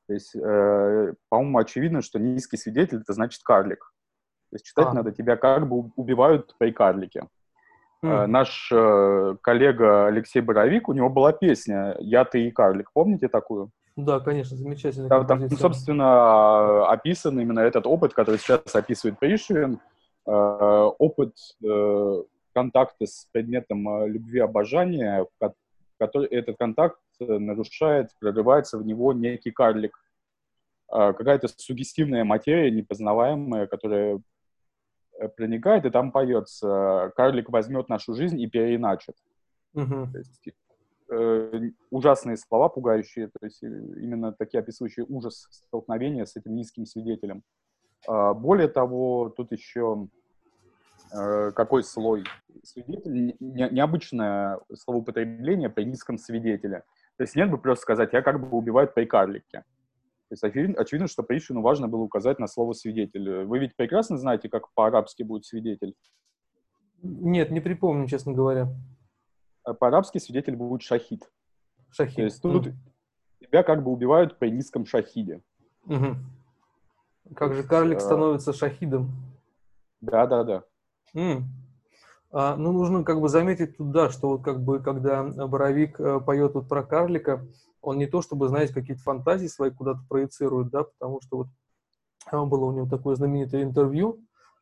[0.08, 3.94] То есть, э, по-моему, очевидно, что низкий свидетель— это значит карлик.
[4.52, 4.94] То есть читать а.
[4.94, 7.28] надо тебя как бы убивают при карлике.
[8.04, 8.28] Mm.
[8.28, 12.92] Наш э, коллега Алексей Боровик, у него была песня «Я, ты и карлик».
[12.94, 13.72] Помните такую?
[13.96, 15.10] Да, конечно, замечательно.
[15.10, 19.80] Там, там, собственно, описан именно этот опыт, который сейчас описывает Пришвин.
[20.28, 20.32] Э,
[21.00, 21.36] опыт
[22.54, 25.26] контакта с предметом любви обожания,
[26.00, 29.98] который, этот контакт нарушает, прорывается в него некий карлик.
[30.88, 34.20] Какая-то сугестивная материя, непознаваемая, которая
[35.36, 39.16] проникает, и там поется «Карлик возьмет нашу жизнь и переиначит».
[39.74, 40.08] Угу.
[40.12, 40.50] То есть,
[41.12, 47.44] э, ужасные слова, пугающие, то есть именно такие описывающие ужас столкновения с этим низким свидетелем.
[48.08, 50.08] Э, более того, тут еще
[51.14, 52.24] э, какой слой?
[52.64, 56.84] Свидетель, не, необычное словоупотребление при низком свидетеле.
[57.18, 59.64] То есть нет бы просто сказать, я как бы убиваю при карлике.
[60.28, 63.46] То есть очевидно, очевидно, что Пришвину важно было указать на слово «свидетель».
[63.46, 65.96] Вы ведь прекрасно знаете, как по-арабски будет «свидетель»?
[67.04, 68.68] Нет, не припомню, честно говоря.
[69.64, 71.30] А по-арабски свидетель будет «шахид».
[71.92, 72.16] Шахид.
[72.16, 72.74] То есть тут, mm.
[73.40, 75.42] тебя как бы убивают при низком шахиде.
[75.86, 76.16] Угу.
[77.36, 78.02] Как же карлик А.
[78.02, 79.12] становится шахидом?
[80.02, 80.64] Да-да-да.
[81.14, 81.46] М.
[82.32, 86.20] А, ну, нужно как бы заметить тут, да, что вот как бы, когда Боровик э,
[86.20, 87.46] поет вот про карлика,
[87.86, 91.48] он не то чтобы, знаете, какие-то фантазии свои куда-то проецирует, да, потому что вот
[92.26, 94.20] а, было у него такое знаменитое интервью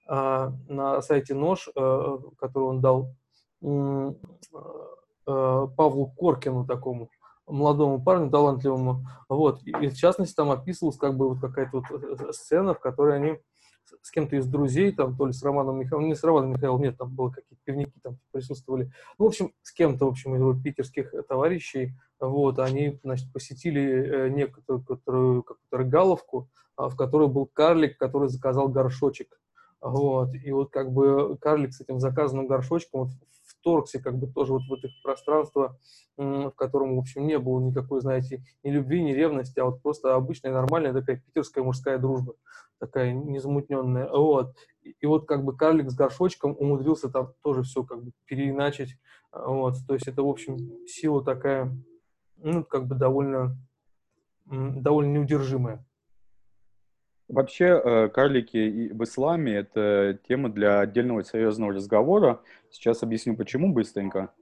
[0.08, 3.16] а, на сайте Нож, э, которое он дал
[3.62, 4.14] э,
[4.52, 7.10] э, Павлу Коркину, такому
[7.48, 12.04] молодому парню, талантливому, вот, и, и в частности там описывалась как бы вот какая-то вот
[12.04, 13.40] э, сцена, в которой они
[14.04, 16.98] с- кем-то из друзей, там, то ли с Романом Михайловым, не с Романом Михайловым, нет,
[16.98, 18.92] там было какие-то пивники там присутствовали.
[19.18, 23.82] Ну, в общем, с кем-то, в общем, из его питерских товарищей, вот, они, значит, посетили
[23.82, 29.40] э, некоторую, которую, какую-то рыгаловку, а, в которой был карлик, который заказал горшочек.
[29.82, 33.10] Вот, и вот как бы карлик с этим заказанным горшочком вот
[33.64, 35.80] вторгся как бы тоже вот в это пространство,
[36.18, 40.14] в котором, в общем, не было никакой, знаете, ни любви, ни ревности, а вот просто
[40.14, 42.36] обычная, нормальная такая питерская мужская дружба,
[42.78, 44.10] такая незамутненная.
[44.10, 44.56] Вот.
[44.82, 48.98] И, и вот как бы карлик с горшочком умудрился там тоже все как бы переиначить.
[49.32, 49.76] Вот.
[49.88, 51.74] То есть это, в общем, сила такая,
[52.38, 53.58] ну, как бы довольно,
[54.46, 55.86] довольно неудержимая.
[57.30, 62.42] Вообще, э, карлики в исламе— это тема для отдельного серьезного разговора.
[62.70, 64.34] Сейчас объясню, почему быстренько.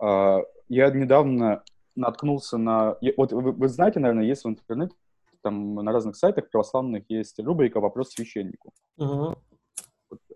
[0.00, 1.62] А, Я недавно
[1.94, 2.96] наткнулся на...
[3.16, 4.94] Вот вы, вы знаете, наверное, есть в интернете,
[5.42, 8.72] там на разных сайтах православных есть рубрика «Вопрос священнику».
[8.96, 9.36] Мгм.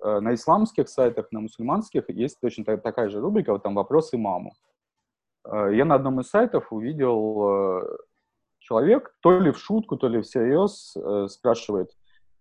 [0.02, 4.12] Э, На исламских сайтах, на мусульманских есть точно та- такая же рубрика, вот там «Вопрос
[4.12, 4.52] имаму».
[5.46, 7.82] Э, Я на одном из сайтов увидел
[8.68, 11.90] человек, то ли в шутку, то ли всерьез, э, спрашивает,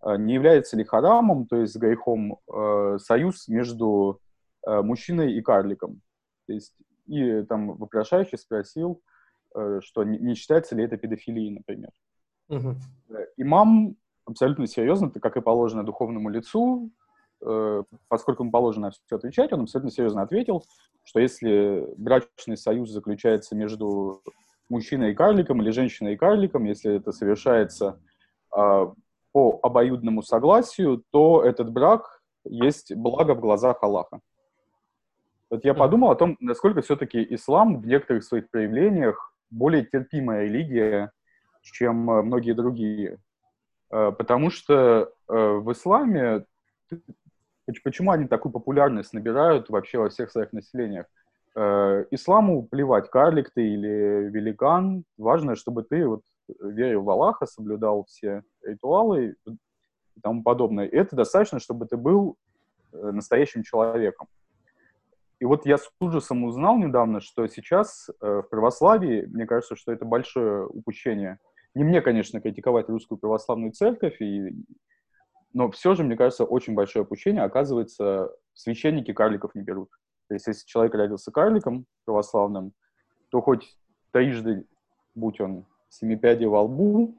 [0.02, 4.20] э, не является ли харамом, то есть грехом, э, союз между
[4.66, 6.02] э, мужчиной и карликом.
[6.46, 6.74] То есть,
[7.06, 9.00] и там вопрошающий спросил,
[9.54, 11.90] э, что не, не считается ли это педофилией, например.
[13.08, 16.90] Э, Имам абсолютно серьезно, как и положено духовному лицу,
[17.40, 20.62] э, поскольку ему положено все отвечать, он абсолютно серьезно ответил,
[21.04, 24.22] что если брачный союз заключается между
[24.68, 28.00] мужчиной и карликом или женщиной и карликом, если это совершается
[28.50, 28.92] а,
[29.32, 34.20] по обоюдному согласию, то этот брак есть благо в глазах Аллаха.
[35.50, 41.12] Вот я подумал о том, насколько все-таки ислам в некоторых своих проявлениях более терпимая религия,
[41.62, 43.18] чем э, многие другие.
[43.90, 46.44] Э, Потому что э, в исламе
[47.84, 51.06] почему они такую популярность набирают вообще во всех своих населениях?
[51.60, 55.02] Э, Исламу плевать, карлик ты или великан.
[55.16, 56.22] Важно, чтобы ты вот
[56.60, 60.86] верил в Аллаха, соблюдал все ритуалы и тому подобное.
[60.86, 62.36] И это достаточно, чтобы ты был
[62.92, 64.28] э, настоящим человеком.
[65.40, 69.90] И вот я с ужасом узнал недавно, что сейчас э, в православии, мне кажется, что
[69.90, 71.40] это большое упущение.
[71.74, 74.54] Не мне, конечно, критиковать русскую православную церковь, и...
[75.54, 77.42] но все же, мне кажется, очень большое упущение.
[77.42, 79.88] Оказывается, священники карликов не берут.
[80.28, 82.72] То есть, если человек родился карликом православным,
[83.30, 83.76] то хоть
[84.12, 84.66] трижды,
[85.14, 87.14] будь он семипядей во лбу,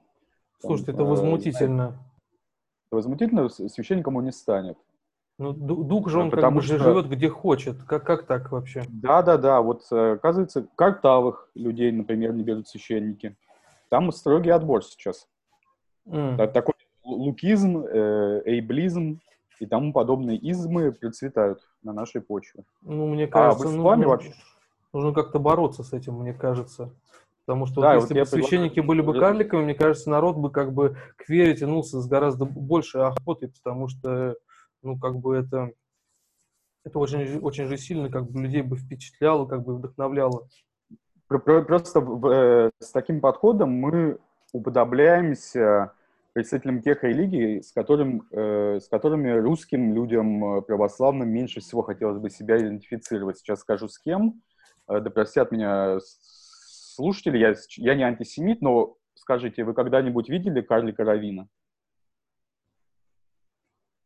[0.62, 1.98] там, Слушайте, это э, возмутительно.
[2.92, 4.78] возмутительно, с- священником он не станет.
[5.40, 7.82] Ну, ду- дух же он как потому бы же что- живет где хочет.
[7.84, 8.84] Как, как так вообще?
[8.90, 9.62] Да, да, да.
[9.62, 13.38] Вот э, оказывается, картавых людей, например, не берут священники.
[13.90, 15.28] Там строгий отбор сейчас.
[16.06, 19.20] Так- Такой лукизм, э, эйблизм
[19.60, 22.64] и тому подобные измы процветают на нашей почве.
[22.82, 24.34] Ну, мне А кажется, ну, исламе ну, вообще...
[24.94, 26.92] нужно как-то бороться с этим, мне кажется.
[27.46, 30.52] Потому что Да, вот вот если бы священники были бы карликами, мне кажется, народ бы
[30.52, 34.36] как бы к вере тянулся с гораздо большей охотой, потому что,
[34.84, 35.72] ну, как бы это,
[36.84, 40.48] это очень, очень же сильно как бы людей бы впечатляло, как бы вдохновляло.
[41.28, 44.20] Про- про- Просто э, с таким подходом мы
[44.54, 45.94] уподобляемся
[46.34, 52.20] представителям тех религий, с, которым, э, с которыми русским людям э, православным меньше всего хотелось
[52.20, 53.38] бы себя идентифицировать.
[53.40, 54.42] Сейчас скажу с кем.
[54.88, 61.04] Э, Да простят меня слушатели, я, я не антисемит, но скажите, вы когда-нибудь видели карлика
[61.04, 61.48] Равина?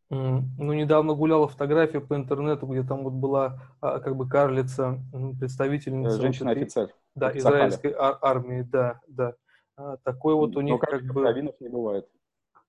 [0.10, 5.32] Ну, недавно гуляла фотография по интернету, где там вот была а, как бы карлица, Э,
[5.40, 6.90] представительница вот этой- Женщина-офицер.
[7.16, 9.34] да, израильской ар- армии, да, да.
[9.76, 11.24] А, Такой вот у Но них как карликов бы...
[11.24, 12.08] Равинов не бывает.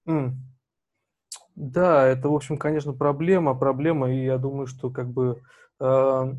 [0.06, 0.36] М.
[1.54, 5.40] Да, это, в общем, конечно, проблема, проблема, и я думаю, что как бы
[5.78, 6.34] э,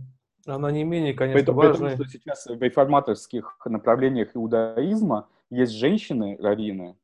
[0.45, 1.95] она не менее, конечно, Поэтому, потому важная.
[1.95, 6.97] что сейчас в реформаторских направлениях иудаизма есть женщины-раввины,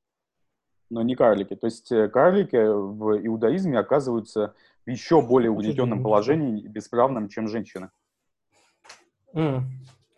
[0.89, 1.55] но не карлики.
[1.55, 4.55] То есть э, карлики в иудаизме оказываются
[4.85, 7.91] в еще более угнетенном положении и бесправном, чем женщины.
[9.33, 9.69] М.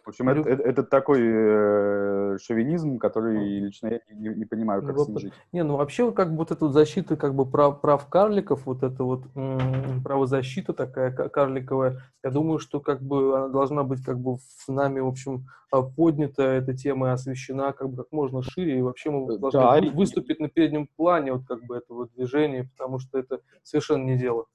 [0.06, 4.97] В общем, это, это, это такой э, шовинизм, который лично я не, не понимаю, как
[4.97, 5.34] ну, с ним жить.
[5.54, 8.84] Не, ну вообще как бы вот эта вот защита как бы прав, прав карликов, вот
[8.84, 14.20] эта вот м- правозащита такая карликовая, я думаю, что как бы она должна быть как
[14.20, 18.43] бы с нами, в общем, а, поднята эта тема и освещена как бы как можно
[18.43, 20.43] шире, и вообще мы должны да, выступить и...
[20.43, 24.47] на переднем плане вот как бы этого движения, потому что это совершенно не дело.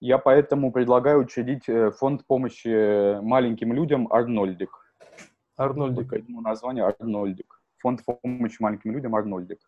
[0.00, 4.70] Я поэтому предлагаю учредить э, фонд помощи маленьким людям «Арнольдик».
[5.56, 6.12] «Арнольдик».
[6.12, 7.60] Ему название «Арнольдик».
[7.78, 9.58] Фонд помощи маленьким людям «Арнольдик».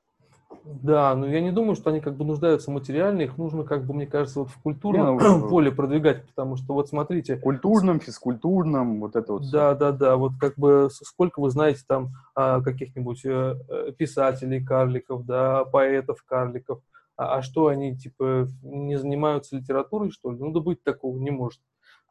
[0.65, 3.95] Да, но я не думаю, что они как бы нуждаются материально, их нужно, как бы,
[3.95, 7.37] мне кажется, вот в культурном не, ну, поле продвигать, потому что вот смотрите...
[7.37, 9.51] Культурном, физкультурном, вот это вот.
[9.51, 14.65] Да, да, да, вот как бы сколько вы знаете там а, каких-нибудь э, э, писателей
[14.65, 16.81] карликов, да, поэтов карликов,
[17.21, 20.39] а, а что они, типа, не занимаются литературой, что ли?
[20.39, 21.61] Ну, да быть такого не может.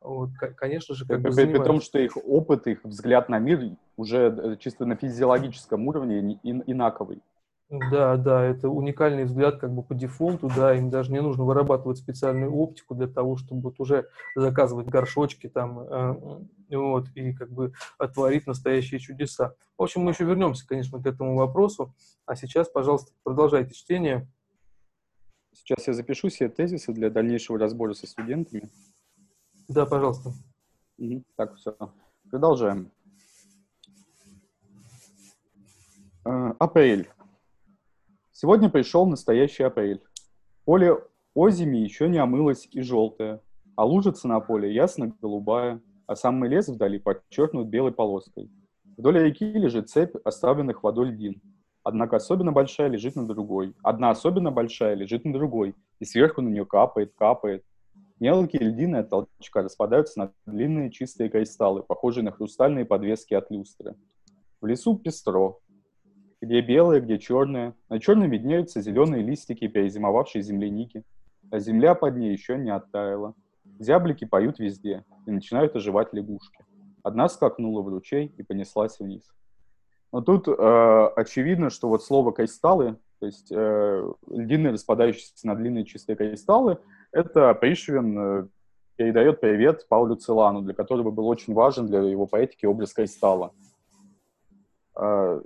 [0.01, 3.71] Вот, конечно же, как бы При, при том, что их опыт, их взгляд на мир
[3.97, 7.23] уже э, чисто на физиологическом уровне инаковый.
[7.69, 11.97] Да, да, это уникальный взгляд как бы по дефолту, да, им даже не нужно вырабатывать
[11.97, 16.15] специальную оптику для того, чтобы вот уже заказывать горшочки там, э,
[16.69, 17.73] вот, и как бы
[18.13, 19.55] творить настоящие чудеса.
[19.75, 21.95] В общем, мы еще вернемся, конечно, к этому вопросу,
[22.27, 24.27] а сейчас, пожалуйста, продолжайте чтение.
[25.53, 28.69] Сейчас я запишу все тезисы для дальнейшего разбора со студентами.
[29.67, 30.33] Да, пожалуйста.
[30.97, 31.23] Угу.
[31.35, 31.75] Так, все.
[32.29, 32.91] Продолжаем.
[36.25, 37.09] Э, апрель.
[38.31, 40.03] Сегодня пришел настоящий апрель.
[40.65, 40.97] Поле
[41.33, 43.41] озими еще не омылось и желтое,
[43.75, 48.51] а лужица на поле ясно-голубая, а самый лес вдали подчеркнут белой полоской.
[48.97, 51.41] Вдоль реки лежит цепь оставленных водой льдин.
[51.89, 53.75] Однако особенно большая лежит на другой.
[53.81, 57.65] Одна особенно большая лежит на другой, и сверху на нее капает, капает.
[58.19, 63.95] Мелкие льдины от толчка распадаются на длинные чистые кристаллы, похожие на хрустальные подвески от люстры.
[64.61, 65.57] В лесу пестро.
[66.41, 67.73] Где белое, где черное.
[67.89, 71.03] На черном виднеются зеленые листики перезимовавшей земляники.
[71.49, 73.33] А земля под ней еще не оттаяла.
[73.79, 76.63] Зяблики поют везде, и начинают оживать лягушки.
[77.01, 79.33] Одна скакнула в ручей и понеслась вниз.
[80.11, 85.85] Но тут э, очевидно, что вот слово «кристаллы», то есть э, льдины, распадающиеся на длинные
[85.85, 86.79] чистые кристаллы,
[87.11, 88.47] это Пришвин э,
[88.95, 93.51] передает привет Паулю Целану, для которого был очень важен для его поэтики образ кристалла.
[94.95, 95.41] Э,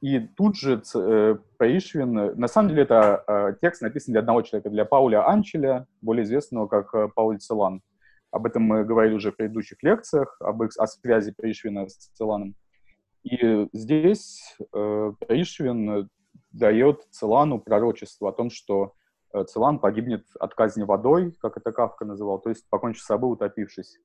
[0.00, 4.70] и тут же э, Пришвин, на самом деле это э, текст написан для одного человека,
[4.70, 7.82] для Пауля Анчеля, более известного как э, Пауль Целан.
[8.30, 12.56] Об этом мы говорили уже в предыдущих лекциях, об их, о связи Пришвина с Целаном.
[13.22, 16.08] И здесь э, Пришвин
[16.50, 18.94] дает Целану пророчество о том, что
[19.32, 23.32] э, Целан погибнет от казни водой, как это Кавка называл, то есть покончит с собой,
[23.32, 23.98] утопившись.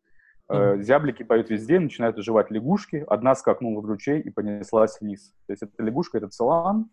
[0.50, 3.04] Э, зяблики поют везде, начинают оживать лягушки.
[3.08, 5.34] Одна скакнула в ручей и понеслась вниз.
[5.46, 6.90] То есть эта лягушка— это Целан.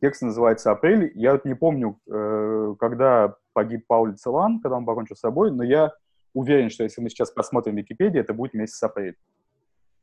[0.00, 1.10] Текст называется «Апрель».
[1.14, 5.64] Я вот не помню, э, когда погиб Пауль Целан, когда он покончил с собой, но
[5.64, 5.92] я
[6.34, 9.16] уверен, что если мы сейчас посмотрим Википедию, это будет месяц апрель.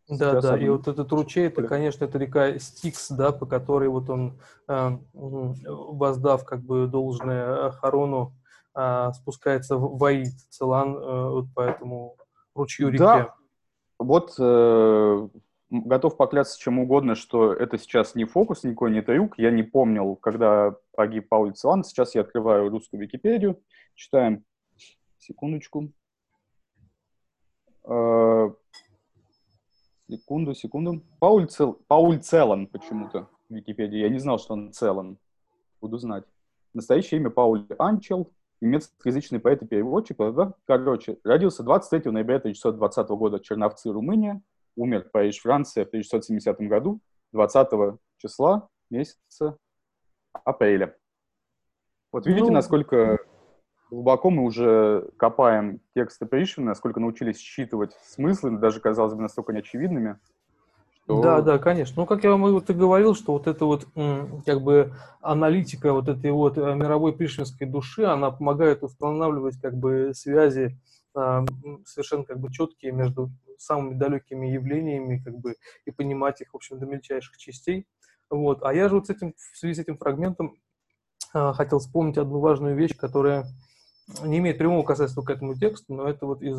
[0.07, 0.59] Да, Сейчас да, он...
[0.61, 4.97] и вот этот ручей, это, конечно, это река Стикс, да, по которой вот он, э,
[5.13, 8.33] воздав как бы должное Харону,
[8.75, 12.17] э, спускается в Ваид, Целан, э, вот по этому
[12.53, 13.03] ручью реке.
[13.03, 13.35] Да,
[13.97, 15.27] вот э,
[15.69, 19.37] готов поклясться чем угодно, что это сейчас не фокус никакой, не трюк.
[19.37, 21.83] Я не помнил, когда погиб Пауль Целан.
[21.83, 23.59] Сейчас я открываю русскую Википедию,
[23.95, 24.43] читаем,
[25.17, 25.91] секундочку.
[27.85, 28.51] Э,
[30.07, 31.01] Секунду, секунду.
[31.19, 31.79] Пауль, Цел...
[31.87, 33.97] Пауль Целан почему-то в Википедии.
[33.97, 35.17] Я не знал, что он Целан.
[35.81, 36.23] Буду знать.
[36.73, 38.31] Настоящее имя Пауль Анчел,
[38.61, 40.17] немецкоязычный поэт и переводчик.
[40.65, 44.41] Короче, родился 23 ноября 1920 года Черновцы, Румыния.
[44.75, 46.99] Умер в Париж, Франция в 1970 году,
[47.31, 49.57] 20 числа месяца
[50.43, 50.95] апреля.
[52.11, 52.53] Вот видите, ну...
[52.53, 53.19] насколько
[53.95, 60.19] глубоко мы уже копаем тексты Пришвина, насколько научились считывать смыслы, даже, казалось бы, настолько неочевидными.
[61.05, 61.21] Что...
[61.21, 62.01] Да, да, конечно.
[62.01, 63.87] Ну, как я вам вот и говорил, что вот эта вот
[64.45, 70.11] как бы аналитика вот этой вот э, мировой пришвинской души, она помогает устанавливать как бы
[70.13, 70.77] связи
[71.13, 71.45] а,
[71.85, 76.79] совершенно как бы четкие между самыми далекими явлениями, как бы и понимать их, в общем,
[76.79, 77.87] до мельчайших частей.
[78.29, 78.63] Вот.
[78.63, 80.57] А я же вот с этим, в связи с этим фрагментом
[81.33, 83.45] а, хотел вспомнить одну важную вещь, которая
[84.23, 86.57] не имеет прямого касательства к этому тексту, но это вот из,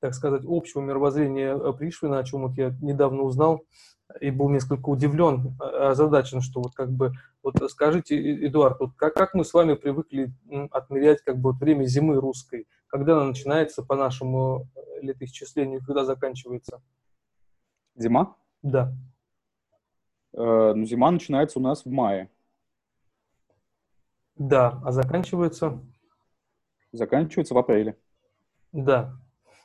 [0.00, 3.64] так сказать, общего мировоззрения э, Пришвина, о чем вот я недавно узнал
[4.20, 7.12] и был несколько удивлен, э, озадачен, что вот как бы,
[7.42, 10.32] вот скажите, Эдуард, вот как, как мы с вами привыкли
[10.70, 16.04] отмерять как бы вот время зимы русской, когда она начинается по нашему э, летоисчислению, когда
[16.04, 16.80] заканчивается?
[17.94, 18.36] Зима?
[18.62, 18.92] Да.
[20.32, 22.30] Э, ну, зима начинается у нас в мае.
[24.36, 25.80] Да, а заканчивается?
[26.96, 27.96] Заканчивается в апреле.
[28.72, 29.16] Да.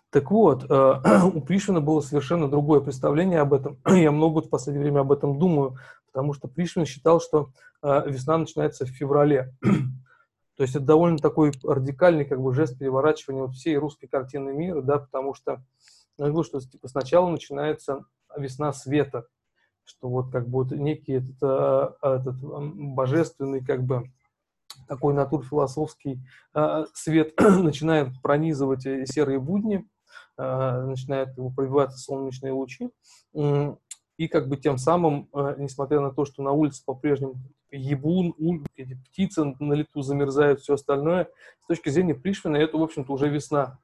[0.10, 0.94] Так вот, э,
[1.34, 3.78] у Пришвина было совершенно другое представление об этом.
[3.88, 5.78] Я много в последнее время об этом думаю,
[6.08, 7.52] потому что Пришвин считал, что
[7.82, 9.54] э, весна начинается в феврале.
[10.58, 14.82] То есть это довольно такой радикальный как бы жест переворачивания вот всей русской картины мира,
[14.82, 15.64] да, потому что,
[16.18, 18.04] ну, я говорю, что типа, сначала начинается
[18.38, 19.26] весна света,
[19.86, 24.12] что вот как бы вот некий этот, э, этот божественный как бы
[24.88, 26.20] такой натурфилософский
[26.54, 29.86] э, свет начинает пронизывать серые будни,
[30.38, 32.90] э, начинает его пробиваться солнечные лучи,
[33.34, 33.76] э,
[34.18, 37.36] и как бы тем самым, э, несмотря на то, что на улице по-прежнему
[37.72, 41.28] ебун, уль, эти птицы на лету замерзают, все остальное,
[41.64, 43.80] с точки зрения Пришвина это, в общем-то, уже весна.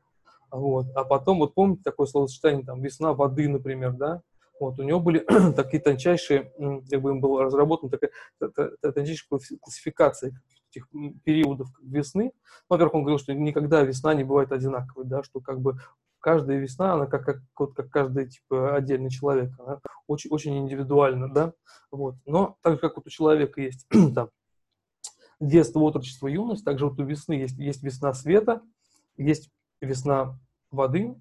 [0.52, 0.88] Вот.
[0.95, 4.22] А потом, вот помните такое словосочетание, там, весна воды, например, да?
[4.60, 5.20] Вот, у него были
[5.56, 6.52] такие тончайшие,
[6.89, 10.39] как бы им была разработана такая тончайшая классификация
[10.70, 10.88] этих
[11.24, 12.32] периодов весны.
[12.70, 15.80] Во-первых, он говорил, что никогда весна не бывает одинаковой, да, что как бы
[16.20, 21.32] каждая весна, она как, как, вот, как каждый типа, отдельный человек, она очень, очень индивидуальна,
[21.32, 21.53] да,
[21.91, 22.15] вот.
[22.26, 24.30] Но так же, как вот у человека есть там,
[25.39, 28.61] детство, отрочество, юность, также вот у весны есть, есть весна света,
[29.15, 29.49] есть
[29.82, 30.39] весна
[30.72, 31.15] воды,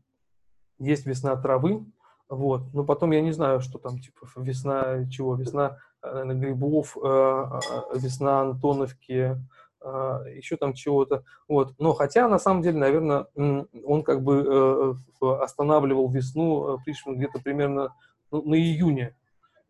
[0.78, 1.84] есть весна травы,
[2.28, 2.72] вот.
[2.74, 8.40] Но потом я не знаю, что там, типа, весна чего, весна грибов, э, э, весна
[8.42, 9.36] Антоновки,
[9.80, 11.24] э, еще там чего-то.
[11.48, 11.74] Вот.
[11.78, 17.94] Но хотя, на самом деле, наверное, он как бы останавливал весну Пришвин где-то примерно
[18.30, 19.16] ну, на июне.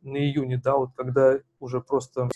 [0.03, 2.29] На июне, да, вот когда уже просто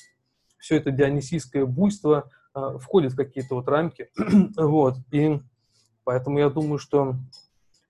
[0.58, 4.10] все это дионисийское буйство входит в какие-то вот рамки.
[4.56, 4.96] вот.
[5.12, 5.40] И
[6.04, 7.14] поэтому я думаю, что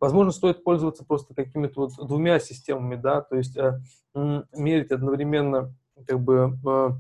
[0.01, 3.79] Возможно, стоит пользоваться просто какими-то вот двумя системами, да, то есть э,
[4.15, 5.75] мерить одновременно
[6.07, 6.91] как бы, э,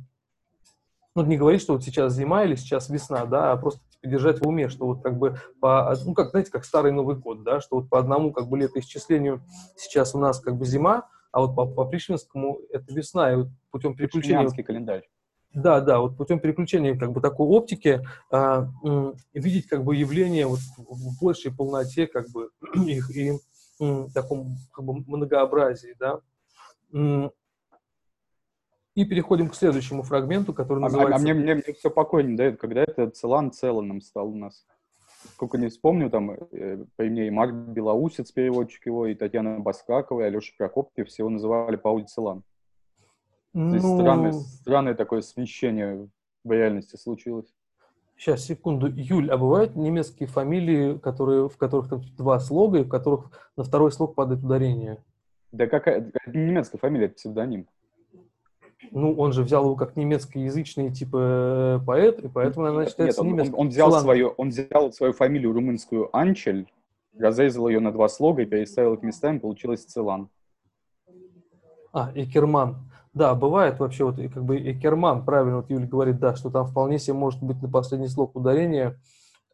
[1.14, 4.40] ну, не говорить, что вот сейчас зима или сейчас весна, да, а просто типа, держать
[4.40, 7.60] в уме, что вот как бы по, ну, как, знаете, как старый Новый год, да,
[7.60, 9.42] что вот по одному как бы летоисчислению
[9.76, 13.48] сейчас у нас как бы зима, а вот по, по Пришвинскому это весна, и вот
[13.70, 14.48] путем переключения...
[14.50, 15.08] календарь.
[15.52, 20.46] Да, да, вот путем переключения как бы такой оптики а, м, видеть как бы явление
[20.46, 22.50] вот в большей полноте как бы
[22.86, 23.32] их и
[23.80, 26.20] м, таком как бы многообразии, да.
[29.00, 31.14] И переходим к следующему фрагменту, который называется...
[31.14, 34.66] А, а мне, мне, мне все покойнее дает, когда это Целан Целаном стал у нас.
[35.32, 40.20] Сколько не вспомню, там э, при мне и Марк Белоусец, переводчик его, и Татьяна Баскакова,
[40.20, 42.42] и Алеша Прокопьев, всего называли Паули Целан.
[43.54, 43.76] Ну...
[43.76, 46.06] Ну, странное, странное такое смещение
[46.44, 47.50] в реальности случилось.
[48.18, 48.86] Сейчас, секунду.
[48.86, 53.64] Юль, а бывают немецкие фамилии, которые, в которых там два слога, и в которых на
[53.64, 55.02] второй слог падает ударение?
[55.52, 56.12] Да какая...
[56.26, 57.66] немецкая фамилия, это псевдоним
[58.90, 63.30] ну, он же взял его как немецкоязычный типа э, поэт, и поэтому, наверное, считается Нет,
[63.30, 63.54] он, немецким.
[63.54, 66.66] Он, он, взял свою, он взял свою фамилию румынскую Анчель,
[67.18, 70.28] разрезал ее на два слога и переставил их местами, получилось Целан.
[71.92, 72.90] А, Экерман.
[73.12, 76.98] Да, бывает вообще, вот как бы Экерман, правильно, вот Юля говорит, да, что там вполне
[76.98, 78.96] себе может быть на последний слог ударения,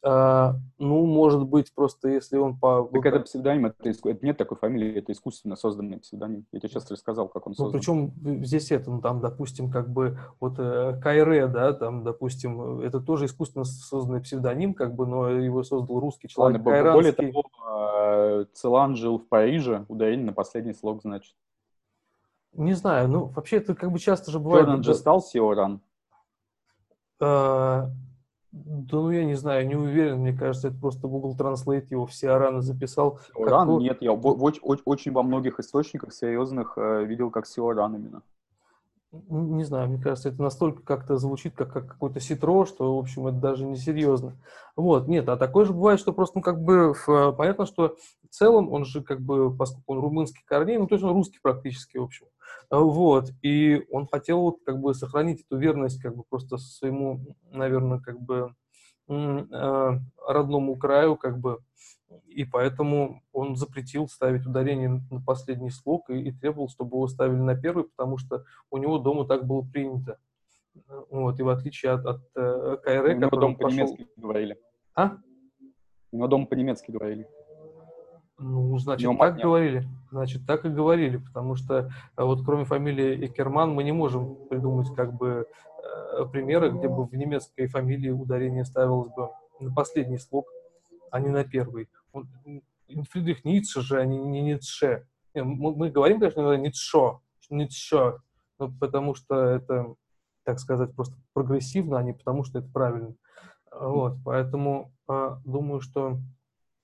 [0.08, 2.88] а, ну, может быть, просто если он по...
[2.92, 6.46] Так это псевдоним, это, это нет такой фамилии, это искусственно созданный псевдоним.
[6.52, 7.72] Я тебе сейчас рассказал, как он ну, создан.
[7.72, 12.82] Ну, причем здесь это, ну, там, допустим, как бы, вот э, Кайре, да, там, допустим,
[12.82, 17.32] это тоже искусственно созданный псевдоним, как бы, но его создал русский человек, Ладно, Кайранский.
[17.32, 17.44] Более того,
[18.40, 21.34] э, Целан жил в Париже, ударение на последний слог, значит.
[22.52, 24.66] Не знаю, ну, вообще это как бы часто же бывает...
[24.66, 25.80] Фернанд же стал Сиоран.
[28.64, 30.20] Да, ну я не знаю, не уверен.
[30.20, 33.18] Мне кажется, это просто Google Translate его все Араны записал.
[33.34, 33.68] Сиоран?
[33.68, 33.78] Как...
[33.80, 38.22] Нет, я в, в, в, очень во многих источниках серьезных э, видел как Сиоран именно.
[39.12, 43.28] Не знаю, мне кажется, это настолько как-то звучит, как, как какой-то ситро, что, в общем,
[43.28, 44.36] это даже не серьезно.
[44.74, 48.34] Вот, нет, а такое же бывает, что просто, ну, как бы, в, понятно, что в
[48.34, 51.98] целом он же, как бы, поскольку он румынский корней, ну, то есть он русский практически,
[51.98, 52.26] в общем.
[52.68, 58.20] Вот, и он хотел, как бы, сохранить эту верность, как бы, просто своему, наверное, как
[58.20, 58.48] бы, э,
[59.08, 61.58] родному краю, как бы,
[62.26, 67.40] и поэтому он запретил ставить ударение на последний слог и, и требовал, чтобы его ставили
[67.40, 70.18] на первый, потому что у него дома так было принято.
[71.10, 74.12] Вот, и в отличие от, от э, Кайре, у него дома по-немецки пошел...
[74.16, 74.58] говорили.
[74.94, 75.16] А?
[76.12, 77.26] У него дома по-немецки говорили.
[78.38, 79.42] Ну, значит, так нет.
[79.42, 79.88] говорили.
[80.10, 84.94] Значит, так и говорили, потому что э, вот кроме фамилии Экерман мы не можем придумать
[84.94, 85.75] как бы э,
[86.32, 89.30] примеры, где бы в немецкой фамилии ударение ставилось бы
[89.60, 90.48] на последний слог,
[91.10, 91.88] а не на первый.
[93.10, 95.06] Фридрих Ницше же, а не, не Ницше.
[95.34, 97.20] Мы, говорим, конечно, Ницшо,
[97.50, 98.20] Ницшо,
[98.58, 99.94] ну, потому что это,
[100.44, 103.14] так сказать, просто прогрессивно, а не потому что это правильно.
[103.70, 106.18] Вот, поэтому э, думаю, что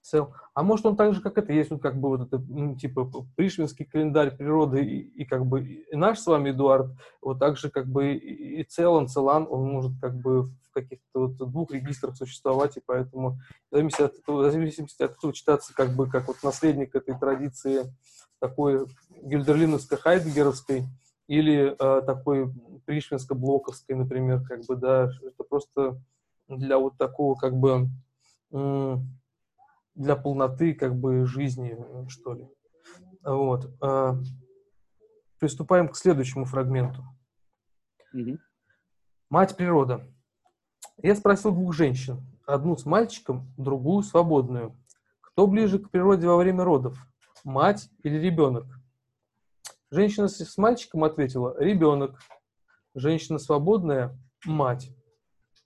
[0.02, 0.34] цел.
[0.54, 3.10] А может он так же, как это, есть вот как бы вот это, ну, типа,
[3.36, 6.90] Пришвинский календарь природы и, и как бы и наш с вами Эдуард,
[7.22, 11.28] вот так же как бы и, и Целан, Целан, он может как бы в каких-то
[11.28, 13.38] вот двух регистрах существовать, и поэтому
[13.70, 17.84] в зависимости от этого, от этого читаться как бы как вот наследник этой традиции
[18.40, 18.86] такой
[19.22, 20.84] гильдерлиновско-хайдгеровской
[21.28, 22.52] или э, такой
[22.84, 26.00] пришвинско-блоковской, например, как бы, да, это просто
[26.48, 27.88] для вот такого как бы
[29.94, 31.76] для полноты как бы жизни,
[32.08, 32.48] что ли.
[33.22, 33.70] Вот.
[33.80, 34.18] А,
[35.38, 37.04] приступаем к следующему фрагменту.
[38.12, 38.38] Угу.
[39.30, 40.06] Мать природа.
[40.98, 44.76] Я спросил двух женщин, одну с мальчиком, другую свободную.
[45.20, 46.98] Кто ближе к природе во время родов,
[47.44, 48.66] мать или ребенок?
[49.90, 52.18] Женщина с мальчиком ответила «ребенок».
[52.94, 54.90] Женщина свободная– мать.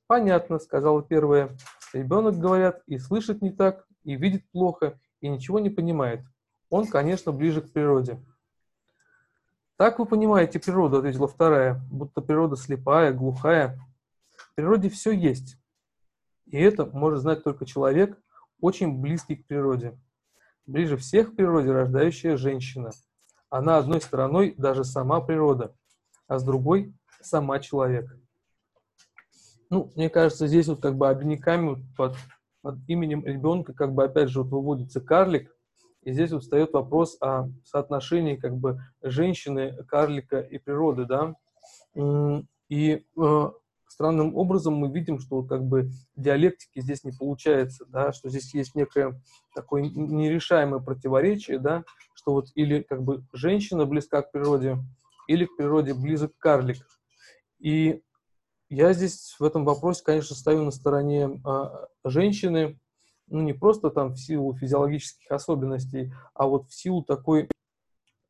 [0.06, 1.56] «Понятно»,— сказала первая.
[1.92, 6.20] «Ребенок, говорят, и слышит не так, и видит плохо, и ничего не понимает.
[6.70, 8.24] Он, конечно, ближе к природе.
[9.76, 13.78] Так вы понимаете природу, ответила вторая, будто природа слепая, глухая.
[14.36, 15.58] В природе все есть.
[16.46, 18.16] И это может знать только человек,
[18.60, 19.98] очень близкий к природе.
[20.66, 22.92] Ближе всех к природе рождающая женщина.
[23.50, 25.74] Она одной стороной даже сама природа,
[26.28, 28.16] а с другой– сама человек.
[29.68, 32.16] Ну, мне кажется, здесь вот как бы обиняками под
[32.66, 35.54] под именем ребенка как бы опять же вот выводится карлик,
[36.02, 41.36] и здесь вот встает вопрос о соотношении как бы женщины, карлика и природы, да.
[42.68, 43.50] И э,
[43.86, 48.74] странным образом мы видим, что как бы диалектики здесь не получается, да, что здесь есть
[48.74, 49.22] некое
[49.54, 54.78] такое нерешаемое противоречие, да, что вот или как бы женщина близка к природе,
[55.28, 56.84] или к природе близок карлик.
[57.60, 58.02] И
[58.68, 62.78] я здесь в этом вопросе, конечно, стою на стороне а, женщины,
[63.28, 67.48] ну, не просто там в силу физиологических особенностей, а вот в силу такой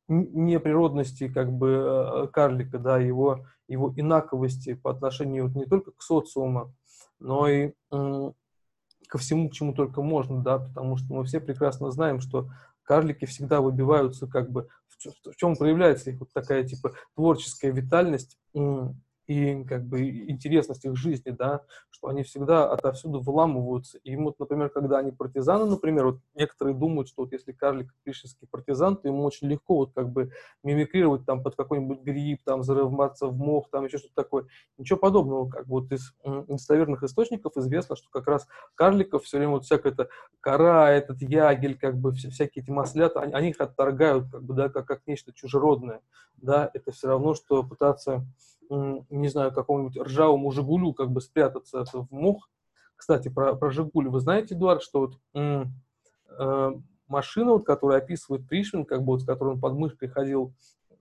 [0.08, 6.74] неприродности как бы а, карлика, да, его, его инаковости по отношению не только к социуму,
[7.18, 7.72] но и
[9.08, 12.50] ко всему, к чему только можно, да, потому что мы все прекрасно знаем, что
[12.82, 18.38] карлики всегда выбиваются как бы, в, в чем проявляется их вот такая типа творческая витальность,
[19.26, 23.98] и как бы интересность их жизни, да, что они всегда отовсюду выламываются.
[23.98, 28.46] И вот, например, когда они партизаны, например, вот некоторые думают, что вот если карлик пришельский
[28.50, 30.30] партизан, то ему очень легко вот как бы
[30.62, 34.46] мимикрировать там под какой-нибудь гриб, там зарываться в мох, там еще что-то такое.
[34.78, 36.14] Ничего подобного, как вот из
[36.48, 40.08] достоверных источников известно, что как раз карликов все время вот всякая эта
[40.40, 44.68] кора, этот ягель, как бы всякие эти маслята, они, они их отторгают, как бы, да,
[44.68, 46.00] как, как нечто чужеродное,
[46.36, 48.26] да, это все равно, что пытаться
[48.68, 52.50] не знаю, какому-нибудь ржавому «Жигулю» как бы спрятаться в мох.
[52.96, 56.72] Кстати, про, про «Жигуль» вы знаете, Эдуард, что вот э,
[57.08, 60.54] машина, вот, которую описывает Пришвин, как бы вот, с которой он под мышкой ходил,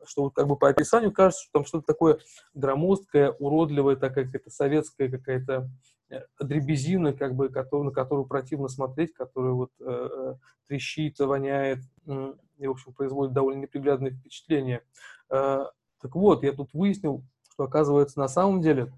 [0.06, 2.20] что вот как бы по описанию кажется, что там что-то такое
[2.54, 5.70] громоздкое, уродливое, такая какая-то советская какая-то
[6.10, 10.36] э, дребезина, как бы, который, на которую противно смотреть, которая вот э, э
[10.68, 14.82] трещит, воняет э, и, в общем, производит довольно неприглядное впечатление.
[15.30, 15.66] Э,
[16.02, 17.24] так вот, я тут выяснил,
[17.56, 18.92] что, оказывается, на самом деле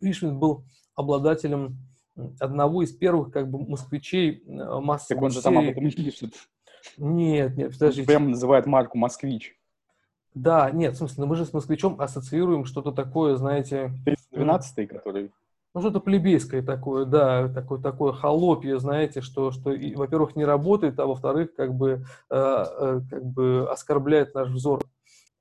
[0.00, 0.64] Пришвин был
[0.94, 1.78] обладателем
[2.38, 6.34] одного из первых как бы москвичей э, массовой Так он же там об этом пишет.
[6.96, 8.06] Нет, нет, подождите.
[8.06, 9.56] Прямо называет марку «Москвич».
[10.34, 13.92] Да, нет, в смысле, мы же с москвичом ассоциируем что-то такое, знаете...
[14.30, 15.30] 12 который...
[15.74, 21.06] Ну, что-то плебейское такое, да, такое, такое холопье, знаете, что, что во-первых, не работает, а
[21.06, 24.82] во-вторых, как бы, э, э, как бы оскорбляет наш взор.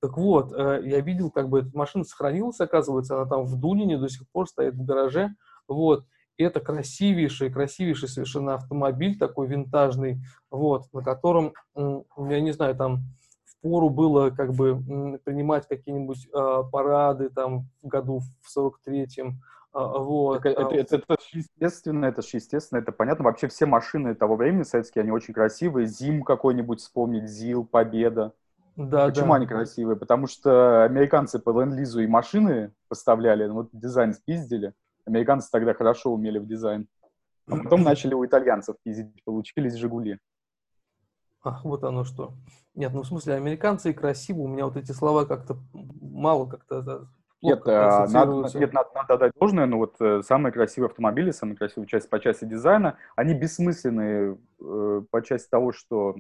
[0.02, 3.98] Так вот, э, я видел, как бы эта машина сохранилась, оказывается, она там в Дунине
[3.98, 5.36] до сих пор стоит в гараже.
[5.68, 6.06] Вот.
[6.38, 13.02] И это красивейший, красивейший совершенно автомобиль, такой винтажный, вот, на котором, я не знаю, там
[13.46, 19.40] в пору было как бы принимать какие-нибудь э, парады там в году в 43-м,
[19.74, 20.46] а, вот.
[20.46, 23.26] Это, это, это, это естественно, это же естественно, это понятно.
[23.26, 25.88] Вообще все машины того времени советские, они очень красивые.
[25.88, 28.34] Зим какой-нибудь вспомнить, ЗИЛ, Победа.
[28.76, 29.36] Да, Почему да.
[29.36, 29.98] они красивые?
[29.98, 34.74] Потому что американцы по ленд-лизу и машины поставляли, ну, вот дизайн спиздили.
[35.06, 36.88] Американцы тогда хорошо умели в дизайн.
[37.48, 40.20] А потом начали у итальянцев ездить, получились «Жигули».
[41.44, 42.34] Ах, вот оно что.
[42.76, 46.82] Нет, ну в смысле, американцы и красиво, у меня вот эти слова как-то мало как-то
[46.82, 47.02] да,
[47.42, 51.56] нет, а, надо, нет, надо, надо дать должное, но вот э, самые красивые автомобили, самая
[51.56, 56.18] красивая часть по части дизайна, они бессмысленные э, по части того, что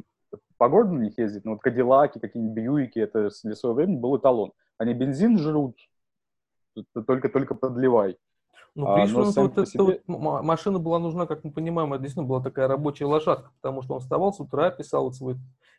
[0.57, 4.17] по городу на них ездить, но вот Кадиллаки, какие-нибудь Бьюики, это для своего времени был
[4.17, 4.53] эталон.
[4.77, 5.77] Они бензин жрут,
[7.07, 8.17] только-только подливай.
[8.73, 10.01] Ну, а, Пришвин, вот эта себе...
[10.07, 13.95] вот машина была нужна, как мы понимаем, это действительно была такая рабочая лошадка, потому что
[13.95, 15.35] он вставал с утра, писал вот свой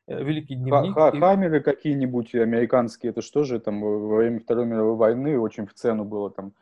[0.06, 0.96] э, великий дневник.
[0.96, 1.18] И...
[1.18, 6.04] Хаммеры какие-нибудь американские, это что же там во время Второй мировой войны очень в цену
[6.04, 6.52] было там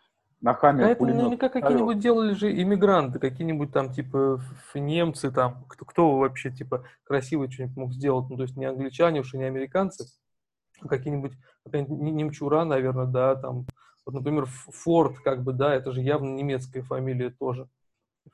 [0.41, 4.41] на Хаммер а это наверняка какие-нибудь делали же иммигранты, какие-нибудь там, типа,
[4.75, 9.21] немцы там, кто, кто вообще, типа, красиво что-нибудь мог сделать, ну, то есть не англичане
[9.21, 10.07] уж и не американцы,
[10.81, 11.33] а какие-нибудь,
[11.67, 13.67] немчура, наверное, да, там,
[14.07, 17.69] вот, например, Форд, как бы, да, это же явно немецкая фамилия тоже.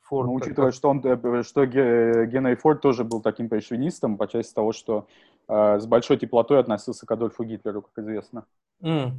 [0.02, 0.74] Форд, ну, учитывая, как...
[0.74, 5.08] что, он, э, что Генри Форд тоже был таким пришвинистом по части того, что
[5.48, 8.46] э, с большой теплотой относился к Адольфу Гитлеру, как известно.
[8.80, 9.12] Mm.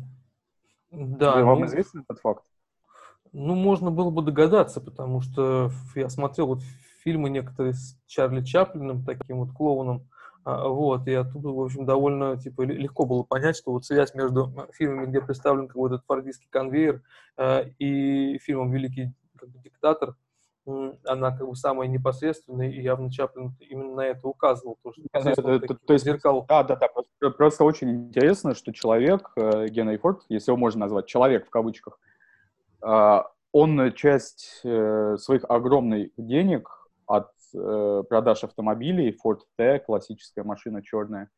[0.92, 1.44] Да.
[1.44, 1.66] Вам ну...
[1.66, 2.44] известен этот факт?
[3.34, 6.62] Ну, можно было бы догадаться, потому что я смотрел вот
[7.04, 10.08] фильмы некоторые с Чарли Чаплином, таким вот клоуном,
[10.44, 14.52] а, вот, и оттуда, в общем, довольно, типа, легко было понять, что вот связь между
[14.74, 17.02] фильмами, где представлен какой-то этот фордистский конвейер,
[17.38, 20.16] а, и фильмом «Великий как бы, диктатор»,
[21.06, 24.78] она как бы самая непосредственная, и явно Чаплин именно на это указывал.
[24.84, 26.46] То, что это, то есть, зеркал.
[26.48, 26.88] Да, да, да.
[26.90, 31.50] Просто, просто очень интересно, что человек, э, Генри Форд, если его можно назвать человек в
[31.50, 32.08] кавычках, а,
[32.82, 36.70] он часть э, своих огромных денег
[37.06, 41.30] от э, продаж автомобилей, Ford T, классическая машина черная,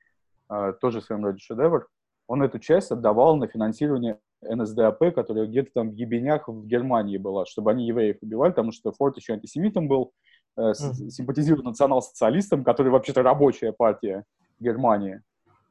[0.49, 1.87] а, тоже в своем роде шедевр,
[2.27, 7.45] он эту часть отдавал на финансирование НСДАП, которая где-то там в ебенях в Германии была,
[7.45, 10.11] чтобы они евреев убивали, потому что Форд еще антисемитом был,
[10.57, 14.25] э, симпатизирует национал-социалистам, который вообще-то рабочая партия
[14.59, 15.21] Германии,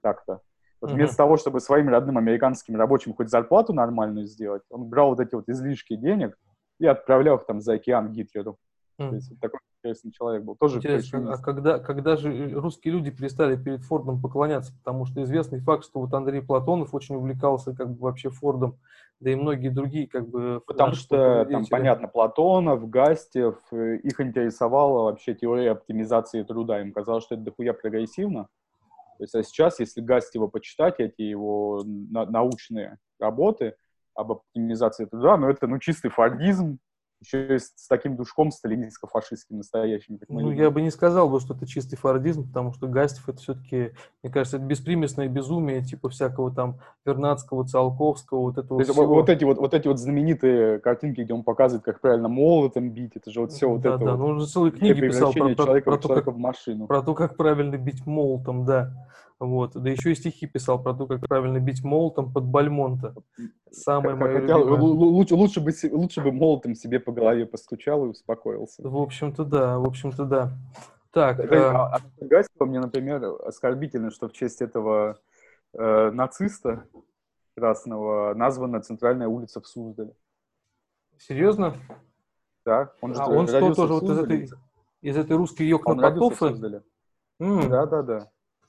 [0.01, 0.41] так-то.
[0.81, 1.17] Вот вместо mm-hmm.
[1.17, 5.49] того, чтобы своим родным американским рабочим хоть зарплату нормальную сделать, он брал вот эти вот
[5.49, 6.39] излишки денег
[6.79, 8.59] и отправлял их там за океан Гитлеру.
[9.01, 9.09] Mm.
[9.11, 10.57] То есть такой интересный человек был.
[10.57, 14.73] Тоже Интересно, а когда, когда же русские люди перестали перед Фордом поклоняться?
[14.77, 18.79] Потому что известный факт, что вот Андрей Платонов очень увлекался как бы вообще Фордом,
[19.21, 20.63] да и многие другие как бы...
[20.67, 26.81] Потому что там, понятно, Платонов, Гастев, э, их интересовала вообще теория оптимизации труда.
[26.81, 28.49] Им казалось, что это дохуя прогрессивно.
[29.19, 33.75] То есть, а сейчас, если Гастева почитать, эти его на научные работы
[34.15, 36.79] об оптимизации труда, ну, это, ну, чистый фордизм,
[37.21, 40.19] еще и с, с таким душком сталинистско-фашистским настоящим.
[40.19, 43.39] Как ну, я бы не сказал, бы, что это чистый фордизм, потому что Гастев это
[43.39, 43.93] все-таки,
[44.23, 49.07] мне кажется, это беспримесное безумие, типа всякого там Вернадского, Циолковского, вот этого всего.
[49.07, 53.17] Вот, эти вот, вот эти вот знаменитые картинки, где он показывает, как правильно молотом бить,
[53.17, 54.19] это же вот все вот да, это Да, вот.
[54.19, 56.87] ну он же целые книги писал про, про, про, то, как, в машину.
[56.87, 58.93] про то, как правильно бить молотом, да.
[59.41, 59.75] Вот.
[59.75, 63.15] Да еще и стихи писал про то, как правильно бить молотом под Бальмонта.
[63.71, 68.83] Самое мое хотел, лучше, лучше, бы, лучше бы молотом себе по голове постучал и успокоился.
[68.89, 69.79] В общем-то, да.
[69.79, 70.53] В общем-то, да.
[71.13, 71.41] Так.
[71.41, 75.19] А, а, а Гастева мне, например, оскорбительно, что в честь этого
[75.73, 76.85] э, нациста
[77.55, 80.15] красного названа центральная улица в Суздале.
[81.19, 81.75] Серьезно?
[82.65, 82.93] Да.
[83.01, 84.51] Он же а он что, тоже вот из этой,
[85.01, 86.81] из этой русской Йокна-Потофы?
[87.39, 87.87] Да,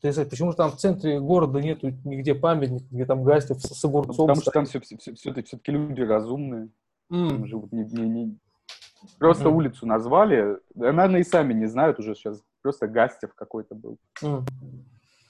[0.02, 4.28] знаешь, почему же там в центре города нету нигде памятника, где там Гастев с огурцом?
[4.28, 6.70] Ну, потому что там все, все, все, все, все-таки люди разумные.
[7.12, 7.45] Mm.
[7.45, 8.38] живут не, не, не...
[9.18, 9.52] Просто mm.
[9.52, 10.60] улицу назвали.
[10.76, 12.41] Наверное, и сами не знают уже сейчас.
[12.62, 13.97] Просто Гастев какой-то был.
[14.22, 14.43] Mm.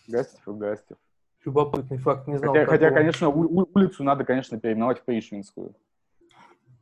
[0.07, 0.97] Гастев и Гастев.
[1.45, 2.53] Любопытный факт, не знал.
[2.53, 5.74] Хотя, хотя конечно, у, улицу надо, конечно, переименовать в Пришвинскую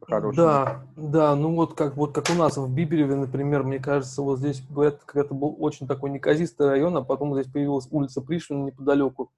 [0.08, 0.46] хорошему.
[0.46, 4.40] Да, да, ну вот как, вот как у нас в Бибереве, например, мне кажется, вот
[4.40, 9.32] здесь это, это был очень такой неказистый район, а потом здесь появилась улица Пришвина неподалеку,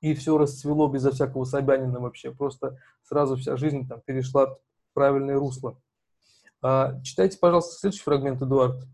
[0.00, 4.58] и все расцвело безо всякого Собянина вообще, просто сразу вся жизнь там перешла в
[4.94, 5.78] правильное русло.
[6.62, 8.86] А, читайте, пожалуйста, следующий фрагмент, Эдуард.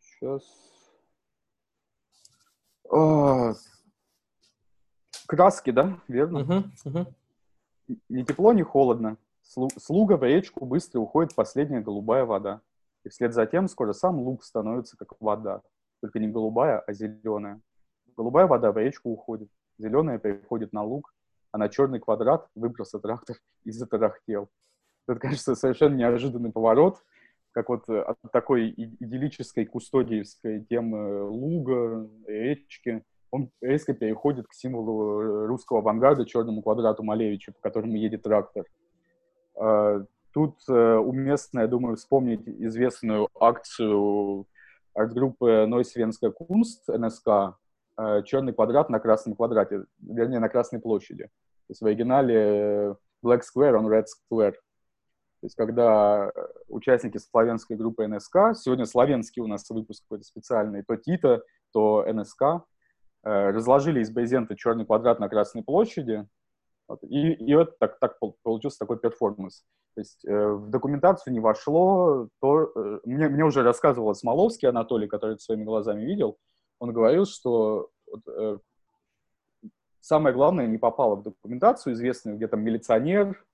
[0.00, 0.42] Сейчас.
[2.90, 3.54] А,
[5.26, 6.40] краски, да, верно?
[6.40, 7.14] Угу, угу.
[8.08, 9.16] Ни тепло, ни холодно.
[9.42, 12.60] Слуга в речку быстро уходит последняя голубая вода.
[13.04, 15.62] И вслед за тем скоро сам луг становится как вода.
[16.00, 17.60] Только не голубая, а зеленая.
[18.16, 19.48] Голубая вода в речку уходит.
[19.78, 21.12] Зеленая переходит на луг,
[21.50, 24.48] а на черный квадрат выбрался трактор и затарахтел.
[25.08, 27.02] Это, конечно, совершенно неожиданный поворот,
[27.50, 35.22] как вот э, от такой идиллической кустодиевской темы луга, речки, он резко переходит к символу
[35.22, 38.66] э, русского авангарда, черному квадрату Малевича, по которому едет трактор.
[39.56, 44.46] А, тут э, уместно, я думаю, вспомнить известную акцию
[44.94, 47.56] арт-группы Нойсвенская Кунст, НСК,
[47.96, 51.24] э, «Черный квадрат на красном квадрате», вернее, на Красной площади.
[51.24, 54.52] То есть в оригинале Black Square on Red Square.
[54.52, 60.82] То есть, когда э, участники славянской группы НСК, сегодня славянский у нас выпуск какой-то специальный,
[60.82, 62.60] то Тита, то НСК, э,
[63.22, 66.26] разложили из брезента черный квадрат на Красной площади,
[66.88, 69.64] вот, и, и вот так, так получился такой перформанс.
[69.94, 75.06] То есть э, в документацию не вошло, то э, мне, мне уже рассказывал Смоловский Анатолий,
[75.06, 76.38] который это своими глазами видел,
[76.78, 78.58] он говорил, что вот, э,
[80.00, 83.44] самое главное не попало в документацию, известную, где там милиционер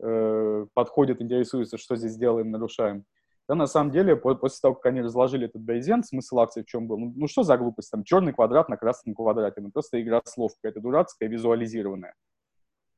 [0.00, 3.04] э, подходит, интересуется, что здесь делаем, нарушаем.
[3.48, 6.88] Да, на самом деле, после того, как они разложили этот брезент, смысл акции в чем
[6.88, 6.98] был?
[6.98, 7.90] Ну, ну что за глупость?
[7.92, 9.60] Там черный квадрат на красном квадрате.
[9.60, 12.14] Ну, просто игра слов какая-то дурацкая, визуализированная.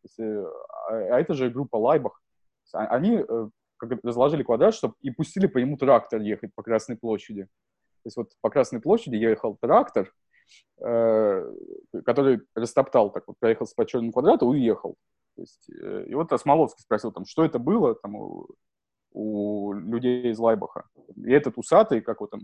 [0.04, 0.44] Есть, э,
[0.88, 2.22] а, а это же группа Лайбах.
[2.72, 7.44] Они э, как разложили квадрат, чтобы и пустили по нему трактор ехать по Красной площади.
[7.44, 10.12] То есть вот по Красной площади ехал трактор,
[10.80, 11.54] э,
[12.06, 14.96] который растоптал, так вот, проехал по черному квадрату и уехал.
[15.36, 18.16] То есть, э, и вот Осмоловский спросил, там, что это было там,
[19.12, 20.84] у, людей из Лайбаха.
[21.16, 22.40] И этот усатый, как вот там,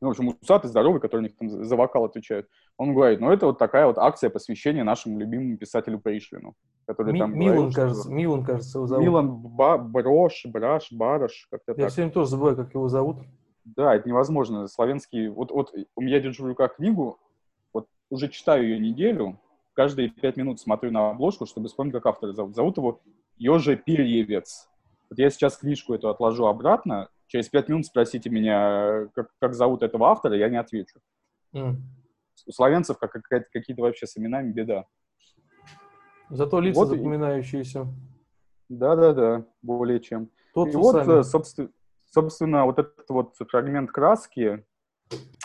[0.00, 3.30] ну, в общем, усатый, здоровый, который у них там за вокал отвечает, он говорит, ну,
[3.30, 6.54] это вот такая вот акция посвящения нашему любимому писателю Пришвину.
[6.86, 8.12] Который Ми- там Милан, говорил, кажется, что...
[8.12, 9.04] Милан, кажется, его зовут.
[9.04, 11.90] Милан Ба- Брош, Браш, Бараш, как-то Я так.
[11.90, 13.18] все время тоже забываю, как его зовут.
[13.64, 14.66] Да, это невозможно.
[14.66, 15.28] Славянский...
[15.28, 17.18] Вот, вот у меня держу в руках книгу,
[17.72, 19.40] вот уже читаю ее неделю,
[19.72, 22.54] каждые пять минут смотрю на обложку, чтобы вспомнить, как автора зовут.
[22.54, 23.00] Зовут его
[23.38, 24.68] Ёжа Перьевец.
[25.14, 29.84] Вот я сейчас книжку эту отложу обратно, через пять минут спросите меня, как, как зовут
[29.84, 30.98] этого автора, я не отвечу.
[31.54, 31.76] Mm.
[32.48, 34.86] У славянцев как, как, какие-то вообще с именами беда.
[36.30, 37.86] Зато лица вот запоминающиеся.
[38.68, 40.30] Да-да-да, более чем.
[40.52, 41.22] Тот и вот, сами.
[41.22, 41.68] собственно,
[42.06, 44.66] собственно, вот этот вот фрагмент краски,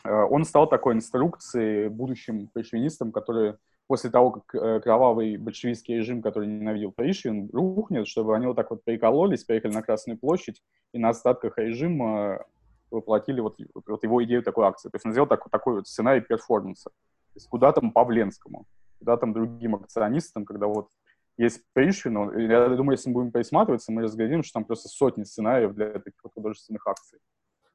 [0.03, 3.59] э, он стал такой инструкцией будущим пришвинистам, которые
[3.89, 8.69] после того, как э, кровавый большевистский режим, который ненавидел Пришвин, рухнет, чтобы они вот так
[8.69, 10.61] вот прикололись, поехали на Красную площадь
[10.93, 12.45] и на остатках режима
[12.91, 14.89] воплотили вот, вот его идею такой акции.
[14.89, 16.91] То есть он сделал так, такой вот сценарий перформанса.
[16.91, 18.67] То есть куда там Павленскому,
[18.99, 20.89] куда там другим акционистам, когда вот
[21.37, 25.73] есть Пришвин, я думаю, если мы будем присматриваться, мы разглядим, что там просто сотни сценариев
[25.73, 27.17] для таких вот художественных акций.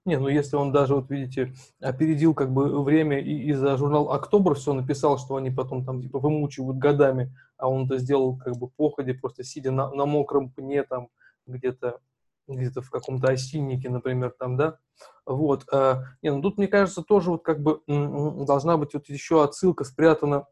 [0.05, 4.11] Не, ну если он даже, вот видите, опередил как бы время и, и за журнал
[4.13, 8.57] «Октобр» все написал, что они потом там типа вымучивают годами, а он это сделал как
[8.57, 11.09] бы походе, просто сидя на, на мокром пне там
[11.47, 12.01] где-то
[12.47, 14.79] где-то в каком-то осиннике, например, там, да,
[15.25, 15.65] вот.
[15.73, 19.85] А, не, ну тут, мне кажется, тоже вот как бы должна быть вот еще отсылка
[19.85, 20.47] спрятана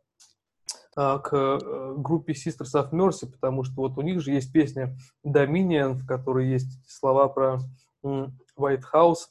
[0.96, 4.96] а, к э, группе Sisters of Mercy, потому что вот у них же есть песня
[5.26, 7.58] Dominion, в которой есть слова про
[8.02, 9.28] White House,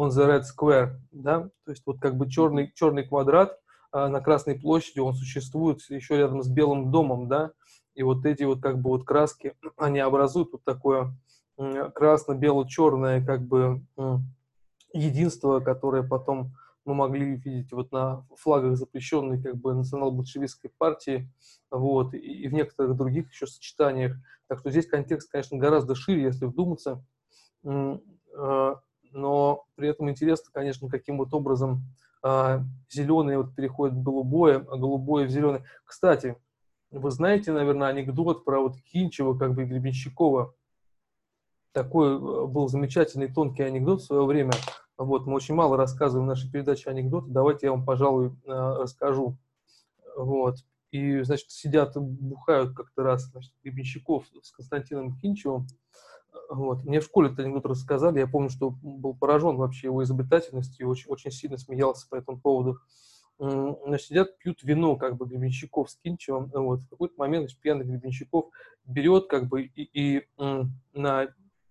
[0.00, 3.58] on the red square, да, то есть вот как бы черный, черный квадрат
[3.92, 7.52] а, на Красной площади, он существует еще рядом с Белым домом, да,
[7.94, 11.14] и вот эти вот как бы вот краски, они образуют вот такое
[11.94, 13.82] красно-бело-черное как бы
[14.94, 16.54] единство, которое потом
[16.86, 21.30] мы могли видеть вот на флагах запрещенной как бы национал-большевистской партии,
[21.70, 24.16] вот, и, и в некоторых других еще сочетаниях.
[24.48, 27.04] Так что здесь контекст, конечно, гораздо шире, если вдуматься.
[27.62, 28.80] А,
[29.12, 31.82] но при этом интересно, конечно, каким вот образом
[32.22, 35.62] а, зеленый вот переходит в голубое, а голубое в зеленый.
[35.84, 36.36] Кстати,
[36.90, 40.54] вы знаете, наверное, анекдот про вот Кинчева, как бы Гребенщикова.
[41.72, 44.52] Такой э, был замечательный тонкий анекдот в свое время.
[44.98, 47.28] Вот, мы очень мало рассказываем в нашей передаче анекдоты.
[47.30, 49.38] Давайте я вам, пожалуй, а, расскажу.
[50.16, 50.56] Вот.
[50.90, 55.68] И, значит, сидят, бухают как-то раз, значит, Гребенщиков с Константином Кинчевым.
[56.48, 56.84] Вот.
[56.84, 61.10] Мне в школе этот анекдот рассказали, я помню, что был поражен вообще его изобретательностью, очень,
[61.10, 62.78] очень сильно смеялся по этому поводу.
[63.38, 66.80] Значит, сидят, пьют вино, как бы, Гребенщиков с Кинчевым, вот.
[66.80, 68.46] В какой-то момент, значит, пьяный Гребенщиков
[68.84, 70.26] берет, как бы, и, и
[70.92, 71.26] на,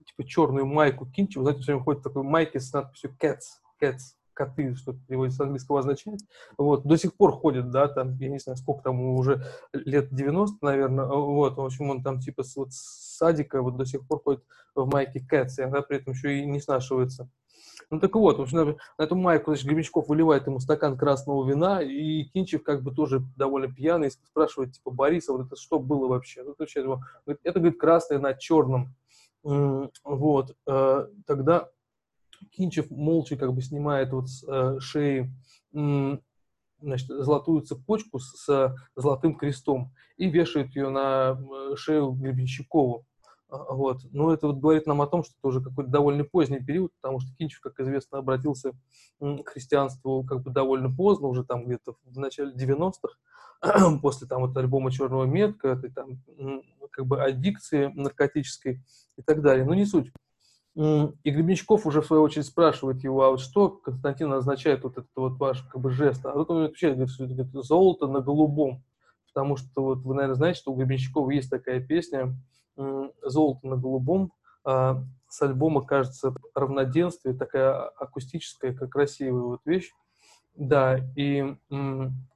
[0.05, 4.15] типа, черную майку Кинчева, знаете, все время ходит в такой майке с надписью Cats, Cats,
[4.39, 6.21] коты, что переводится с английского означает,
[6.57, 10.65] вот, до сих пор ходит, да, там, я не знаю, сколько там, уже лет 90,
[10.65, 14.21] наверное, вот, в общем, он там, типа, с, вот, с садика вот до сих пор
[14.23, 14.43] ходит
[14.75, 17.29] в майке Cats, и она при этом еще и не снашивается.
[17.91, 21.81] Ну так вот, в общем, на, эту майку, значит, Гребенщиков выливает ему стакан красного вина,
[21.81, 26.43] и Кинчев как бы тоже довольно пьяный, спрашивает, типа, Бориса, вот это что было вообще?
[26.43, 28.95] Ну, отвечает ему, это, говорит, красное на черном.
[29.43, 31.69] Вот, э, тогда
[32.51, 35.31] Кинчев молча как бы снимает вот с э, шеи
[36.81, 41.37] значит, золотую цепочку с, с золотым крестом и вешает ее на
[41.75, 43.05] шею Гребенщикову.
[43.49, 44.01] А, вот.
[44.11, 47.19] Но это вот говорит нам о том, что это уже какой-то довольно поздний период, потому
[47.19, 48.73] что Кинчев, как известно, обратился
[49.19, 54.55] к христианству как бы довольно поздно, уже там где-то в начале 90-х, после там вот
[54.55, 56.21] альбома «Черного метка», этой там
[56.91, 58.81] как бы аддикции наркотической
[59.17, 59.65] и так далее.
[59.65, 60.11] Но не суть.
[60.75, 65.09] И Гребенщиков уже в свою очередь спрашивает его, а вот что, Константин, означает вот этот
[65.15, 66.25] вот ваш как бы жест?
[66.25, 68.83] А вот он отвечает, говорит, золото на голубом.
[69.33, 72.35] Потому что вот вы, наверное, знаете, что у Гребенщикова есть такая песня
[72.75, 79.91] «Золото на голубом», а с альбома, кажется, «Равноденствие», такая акустическая, как красивая вот вещь.
[80.59, 81.55] Да, и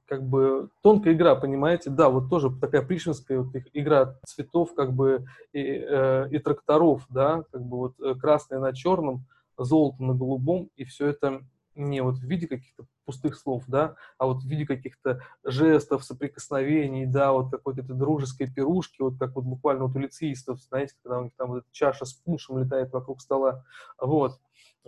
[0.06, 5.26] как бы тонкая игра, понимаете, да, вот тоже такая пришвинская вот игра цветов, как бы
[5.52, 9.26] и, э, и тракторов, да, как бы вот э, красное на черном,
[9.58, 11.42] золото на голубом, и все это
[11.74, 17.04] не вот в виде каких-то пустых слов, да, а вот в виде каких-то жестов, соприкосновений,
[17.04, 21.24] да, вот какой-то дружеской пирушки, вот как вот буквально вот у лицеистов, знаете, когда у
[21.24, 23.64] них там вот эта чаша с пуншем летает вокруг стола,
[23.98, 24.38] вот.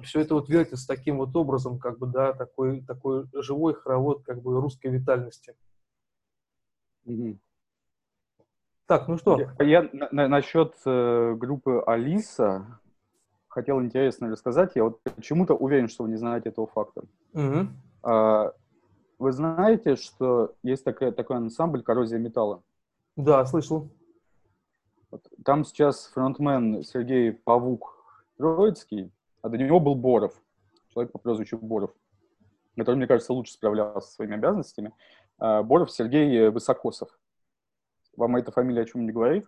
[0.02, 4.22] Все это вот вертится с таким вот образом, как бы, да, такой, такой живой хоровод,
[4.24, 5.56] как бы, русской витальности.
[7.06, 7.38] Угу.
[8.86, 9.38] Так, ну что?
[9.58, 12.78] Я, я на, на, насчет э, группы Алиса
[13.48, 14.72] хотел интересно рассказать.
[14.74, 17.02] Я вот почему-то уверен, что вы не знаете этого факта.
[17.32, 17.68] Угу.
[18.02, 18.52] А,
[19.18, 22.62] вы знаете, что есть такая, такой ансамбль «Коррозия металла»?
[23.16, 23.88] Да, слышал.
[25.10, 25.26] Вот.
[25.44, 27.96] Там сейчас фронтмен Сергей Павук
[28.36, 29.10] Троицкий,
[29.46, 30.42] а до него был Боров,
[30.88, 31.94] человек по прозвищу Боров,
[32.76, 34.92] который, мне кажется, лучше справлялся со своими обязанностями.
[35.38, 37.16] А, Боров Сергей Высокосов.
[38.16, 39.46] Вам эта фамилия о чем не говорит?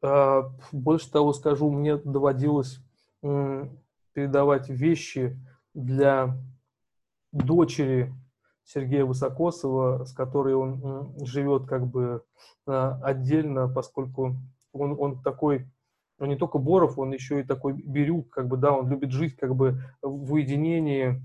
[0.00, 2.78] А, больше того скажу, мне доводилось
[4.12, 5.36] передавать вещи
[5.74, 6.36] для
[7.32, 8.14] дочери
[8.62, 12.22] Сергея Высокосова, с которой он живет как бы
[12.64, 14.36] а, отдельно, поскольку
[14.72, 15.66] он, он такой,
[16.22, 19.34] он не только Боров, он еще и такой Бирюк, как бы, да, он любит жить
[19.34, 21.20] как бы в уединении,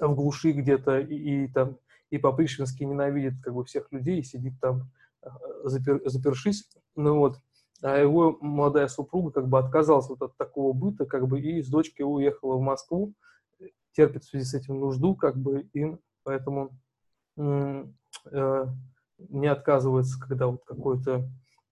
[0.00, 1.78] в глуши где-то, и, и там,
[2.10, 4.88] и по-пришвински ненавидит как бы всех людей, сидит там,
[5.20, 7.38] а, запер, запершись, ну вот,
[7.82, 11.68] а его молодая супруга как бы отказалась вот от такого быта, как бы, и с
[11.68, 13.12] дочкой уехала в Москву,
[13.96, 16.70] терпит в связи с этим нужду, как бы, и поэтому
[17.36, 17.84] э,
[19.18, 21.24] не отказывается, когда вот какой-то э,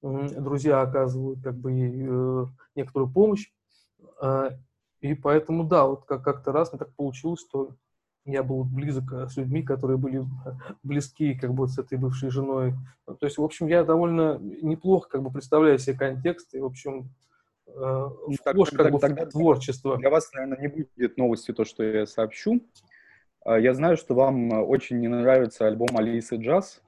[0.03, 3.51] друзья оказывают как бы э, некоторую помощь.
[4.21, 4.51] Э,
[5.01, 7.77] и поэтому, да, вот как- как-то раз мне так получилось, что
[8.25, 10.25] я был близок э, с людьми, которые были
[10.83, 12.75] близки как бы с этой бывшей женой.
[13.07, 17.11] То есть, в общем, я довольно неплохо как бы представляю себе контекст и, в общем,
[17.67, 19.97] э, ну, вхож как бы тогда, в творчество.
[19.97, 22.61] Для вас, наверное, не будет новостью то, что я сообщу.
[23.45, 26.83] А, я знаю, что вам очень не нравится альбом Алисы Джаз.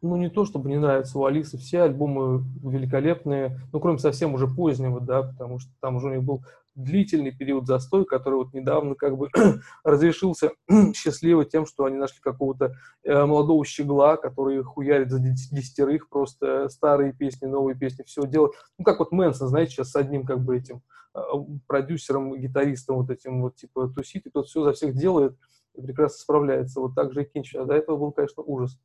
[0.00, 4.46] Ну, не то, чтобы не нравится у Алисы, все альбомы великолепные, ну, кроме совсем уже
[4.46, 6.44] позднего, да, потому что там уже у них был
[6.76, 9.28] длительный период застой, который вот недавно как бы
[9.84, 10.52] разрешился
[10.94, 17.12] счастливо тем, что они нашли какого-то э, молодого щегла, который хуярит за десятерых просто старые
[17.12, 18.52] песни, новые песни, все делает.
[18.78, 20.82] Ну, как вот Мэнсон, знаете, сейчас с одним как бы этим
[21.14, 21.20] э,
[21.66, 25.36] продюсером, гитаристом вот этим вот типа тусит, и тот все за всех делает
[25.74, 26.80] и прекрасно справляется.
[26.80, 27.54] Вот так же и Кинч.
[27.54, 28.78] А до этого был, конечно, ужас.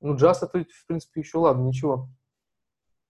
[0.00, 2.08] Ну, джаз это, в принципе, еще ладно, ничего.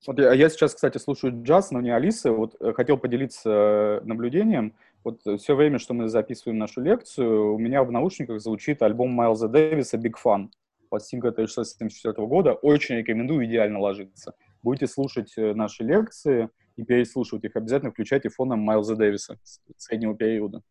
[0.07, 2.31] Вот я, я сейчас, кстати, слушаю джаз, но не Алисы.
[2.31, 4.75] Вот э, хотел поделиться э, наблюдением.
[5.05, 9.49] Вот все время, что мы записываем нашу лекцию, у меня в наушниках звучит альбом Майлза
[9.49, 10.49] Дэвиса «Big Fun».
[10.89, 12.53] Пластинка 1974 года.
[12.55, 14.35] Очень рекомендую, идеально ложиться.
[14.63, 19.39] Будете слушать э, наши лекции и переслушивать их, обязательно включайте фоном Майлза Дэвиса
[19.77, 20.63] среднего периода.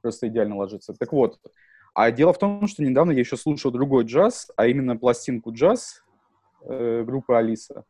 [0.00, 0.94] Просто идеально ложится.
[0.94, 1.38] Так вот,
[1.94, 6.02] а дело в том, что недавно я еще слушал другой джаз, а именно пластинку джаз
[6.64, 7.84] э, группы Алиса.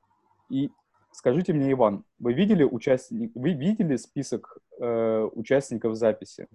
[0.48, 0.70] И
[1.12, 6.48] скажите мне, Иван, вы видели участник, вы видели список э, участников записи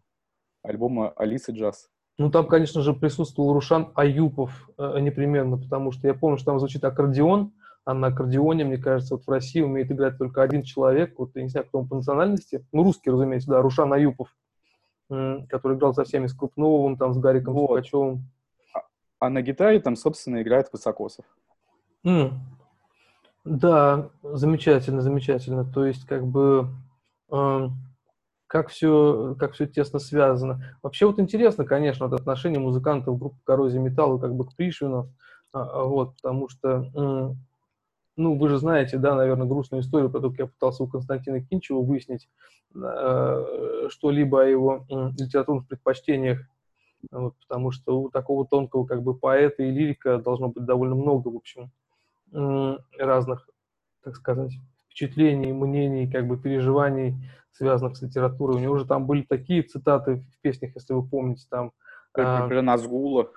[0.61, 1.89] альбома Алисы Джаз?
[2.17, 6.59] Ну, там, конечно же, присутствовал Рушан Аюпов э, непременно, потому что я помню, что там
[6.59, 7.53] звучит аккордеон,
[7.85, 11.43] а на аккордеоне, мне кажется, вот в России умеет играть только один человек, вот я
[11.43, 14.35] не знаю, кто он по национальности, ну, русский, разумеется, да, Рушан Аюпов,
[15.09, 17.67] который играл со всеми, с Крупновым, там, с Гариком вот.
[17.67, 18.29] Сукачевым.
[18.73, 18.81] А,
[19.19, 21.25] а на гитаре там, собственно, играет Высокосов.
[22.05, 22.33] Mm.
[23.45, 25.65] Да, замечательно, замечательно.
[25.65, 26.67] То есть, как бы,
[27.31, 27.69] э,
[28.47, 30.77] как все, как все тесно связано.
[30.83, 35.13] Вообще, вот интересно, конечно, вот отношение музыкантов группы Коррозия Металла как бы к Пришвину,
[35.53, 37.35] а, вот, потому что,
[38.17, 41.41] ну, вы же знаете, да, наверное, грустную историю, про то, как я пытался у Константина
[41.41, 42.27] Кинчева выяснить
[42.75, 46.39] э, что-либо о его э, литературных предпочтениях,
[47.11, 51.29] вот, потому что у такого тонкого как бы поэта и лирика должно быть довольно много,
[51.29, 51.71] в общем
[52.99, 53.49] разных,
[54.03, 54.51] так сказать,
[54.85, 57.15] впечатлений, мнений, как бы переживаний,
[57.51, 58.57] связанных с литературой.
[58.57, 61.71] У него же там были такие цитаты в песнях, если вы помните, там...
[62.11, 63.31] Как, про Назгула.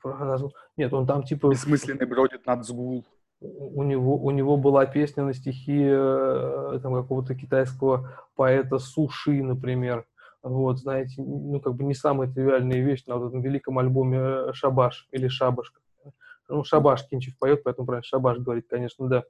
[0.00, 0.54] Про Назгул.
[0.76, 1.50] Нет, он там типа...
[1.50, 3.04] Бессмысленный бродит Назгул.
[3.42, 10.06] У него, у него была песня на стихи э, там, какого-то китайского поэта Суши, например.
[10.42, 14.52] Вот, знаете, ну, как бы не самая тривиальная вещь на вот этом великом альбоме э,
[14.52, 15.72] «Шабаш» или «Шабаш».
[16.48, 19.24] Ну, «Шабаш» Кинчев поет, поэтому правильно «Шабаш» говорит, конечно, да.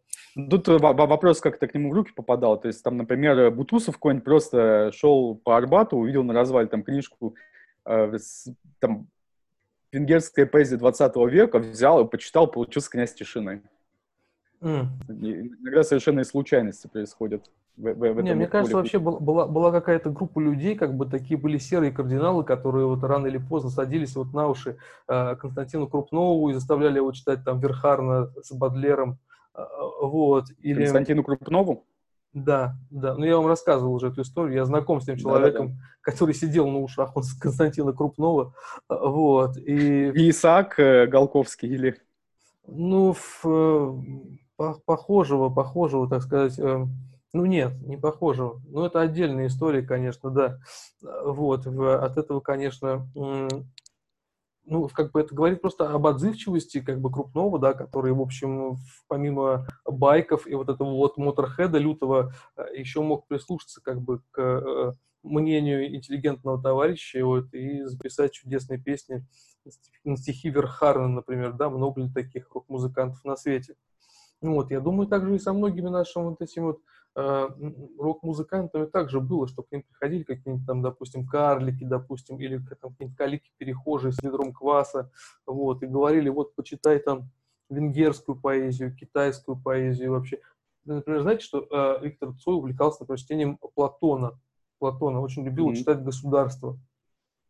[0.48, 2.58] Тут вопрос, как ты к нему в руки попадал.
[2.58, 7.34] То есть, там, например, Бутусов какой-нибудь просто шел по Арбату, увидел на развале там книжку,
[7.84, 8.16] э,
[8.78, 9.08] там,
[9.92, 13.62] венгерская поэзия 20 века, взял и почитал, получился князь тишины.
[14.62, 14.86] Mm.
[15.08, 17.50] Иногда совершенно из случайности происходят.
[17.76, 21.38] В, в, в Не, мне кажется, вообще была, была какая-то группа людей, как бы такие
[21.38, 24.76] были серые кардиналы, которые вот рано или поздно садились вот на уши
[25.08, 29.18] э, Константину Крупнову и заставляли его читать там Верхарна с Бадлером.
[29.54, 29.64] Э,
[30.00, 30.44] вот.
[30.60, 30.82] Или...
[30.82, 31.84] Константину Крупнову?
[32.32, 33.14] Да, да.
[33.14, 34.54] Ну, я вам рассказывал уже эту историю.
[34.54, 35.86] Я знаком с тем человеком, да, да, да.
[36.02, 38.54] который сидел на ушах он с Константина Крупнова.
[38.88, 39.56] Вот.
[39.56, 40.08] И...
[40.08, 41.96] и Исаак э, Голковский или...
[42.66, 43.92] Ну, в, э,
[44.56, 46.86] похожего, похожего, так сказать, э,
[47.32, 48.60] ну нет, не похожего.
[48.68, 50.58] Ну это отдельная история, конечно, да.
[51.02, 53.08] Вот, в, от этого, конечно,
[54.64, 58.76] ну, как бы это говорит просто об отзывчивости, как бы, крупного, да, который, в общем,
[59.08, 64.96] помимо байков и вот этого вот моторхеда лютого, э, еще мог прислушаться, как бы, к
[65.22, 69.24] мнению интеллигентного товарища вот, и записать чудесные песни
[70.04, 73.74] на стихи Верхарна, например, да, много ли таких рок-музыкантов на свете.
[74.42, 76.80] Вот, я думаю, также и со многими нашими вот этими вот
[77.14, 77.48] э,
[77.98, 84.12] рок-музыкантами также было, что к ним приходили какие-нибудь там, допустим, карлики, допустим, или какие-нибудь калики-перехожие
[84.12, 85.12] с ведром кваса,
[85.46, 87.30] вот, и говорили, вот, почитай там
[87.70, 90.40] венгерскую поэзию, китайскую поэзию вообще.
[90.84, 94.40] Например, знаете, что э, Виктор Цой увлекался, например, чтением Платона,
[94.78, 95.76] Платона, очень любил mm-hmm.
[95.76, 96.76] читать государство.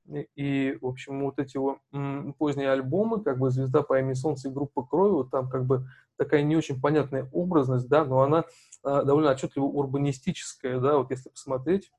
[0.06, 4.14] И, и, в общем, вот эти его м, поздние альбомы, как бы «Звезда по имени
[4.14, 5.86] Солнце» и «Группа Крови», вот там как бы
[6.16, 8.44] такая не очень понятная образность, да, но она
[8.82, 11.90] а, довольно отчетливо урбанистическая, да, вот если посмотреть,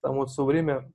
[0.00, 0.90] там вот все время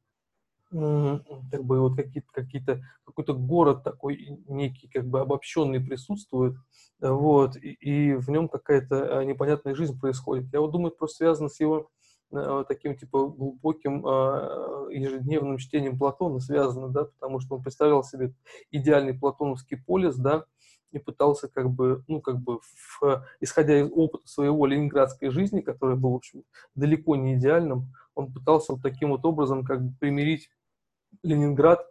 [0.70, 6.58] как бы вот какие-то, какие-то, какой-то город такой некий, как бы обобщенный присутствует,
[6.99, 10.52] вот, и, и в нем какая-то а, непонятная жизнь происходит.
[10.52, 11.90] Я вот думаю, это просто связано с его
[12.30, 18.34] Э, таким типа глубоким а, ежедневным чтением Платона связано, да, потому что он представлял себе
[18.70, 20.44] идеальный платоновский полис, да,
[20.91, 25.95] и пытался как бы, ну, как бы, в, исходя из опыта своего ленинградской жизни, который
[25.95, 26.43] был, в общем,
[26.76, 30.49] далеко не идеальным, он пытался вот таким вот образом как бы примирить
[31.23, 31.88] Ленинград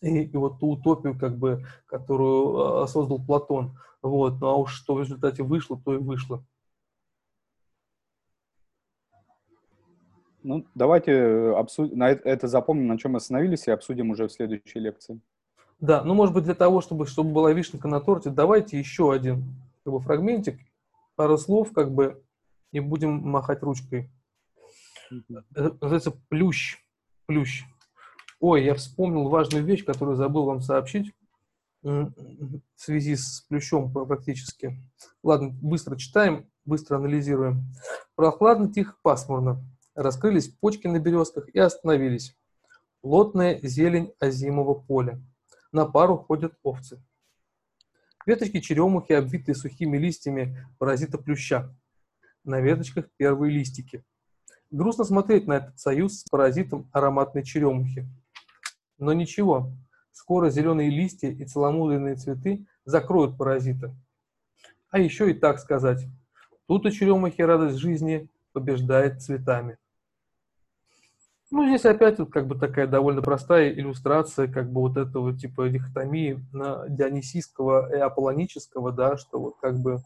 [0.00, 3.78] и, и вот ту утопию, как бы, которую а, создал Платон.
[4.02, 6.44] Вот, ну а уж что в результате вышло, то и вышло.
[10.42, 14.78] Ну, давайте э, обсудим, на это, запомним, на чем остановились, и обсудим уже в следующей
[14.78, 15.18] лекции.
[15.84, 19.44] Да, ну, может быть, для того, чтобы, чтобы была вишенка на торте, давайте еще один
[19.84, 20.58] как бы, фрагментик,
[21.14, 22.24] пару слов, как бы,
[22.72, 24.10] и будем махать ручкой.
[25.10, 26.78] Это называется плющ.
[27.26, 27.64] Плющ.
[28.40, 31.12] Ой, я вспомнил важную вещь, которую забыл вам сообщить
[31.82, 32.10] в
[32.76, 34.78] связи с плющом практически.
[35.22, 37.62] Ладно, быстро читаем, быстро анализируем.
[38.14, 39.62] Прохладно, тихо, пасмурно.
[39.94, 42.34] Раскрылись почки на березках и остановились.
[43.02, 45.20] Плотная зелень озимого поля.
[45.74, 47.02] На пару ходят овцы.
[48.26, 51.76] Веточки черемухи, обвитые сухими листьями паразита плюща.
[52.44, 54.04] На веточках первые листики.
[54.70, 58.06] Грустно смотреть на этот союз с паразитом ароматной черемухи.
[58.98, 59.72] Но ничего,
[60.12, 63.96] скоро зеленые листья и целомудренные цветы закроют паразита.
[64.90, 66.06] А еще и так сказать.
[66.68, 69.76] Тут у черемухи радость жизни побеждает цветами.
[71.56, 75.68] Ну, здесь опять вот как бы такая довольно простая иллюстрация как бы вот этого типа
[75.68, 76.44] дихотомии
[76.88, 80.02] дионисийского и аполлонического, да, что вот как бы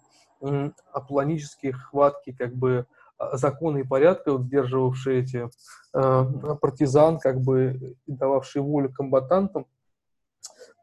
[0.93, 2.85] аполлонические хватки как бы
[3.17, 5.49] а, законы и порядка, вот, сдерживавшие эти
[5.95, 9.65] э, партизан, как бы дававшие волю комбатантам,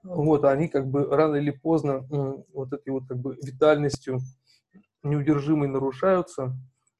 [0.01, 4.19] вот, они как бы рано или поздно э, вот этой вот как бы витальностью
[5.03, 6.55] неудержимой нарушаются,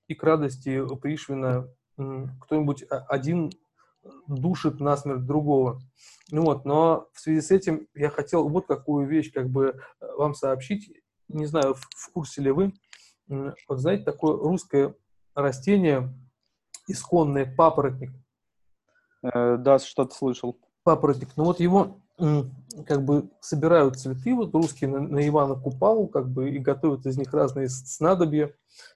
[0.08, 1.68] и к радости Пришвина
[1.98, 3.52] кто-нибудь один
[4.28, 5.82] душит насмерть другого.
[6.32, 10.06] Ну вот, но в связи с этим я хотел вот какую вещь как бы э,
[10.18, 10.92] вам сообщить.
[11.28, 12.74] Не знаю, в, в курсе ли вы.
[13.28, 14.96] Вот знаете, такое русское
[15.34, 16.14] растение,
[16.88, 18.12] исконное, папоротник.
[19.24, 20.60] Э, да, что-то слышал.
[20.84, 21.30] Папоротник.
[21.36, 26.50] Ну вот его как бы собирают цветы, вот русские на, на Ивана Купалу, как бы,
[26.50, 28.54] и готовят из них разные снадобья,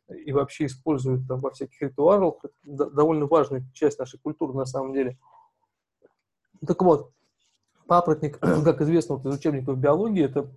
[0.09, 2.35] и вообще используют там во всяких ритуалах.
[2.43, 5.17] Это довольно важная часть нашей культуры на самом деле.
[6.65, 7.11] Так вот,
[7.87, 10.49] папоротник, как известно вот из учебников биологии, это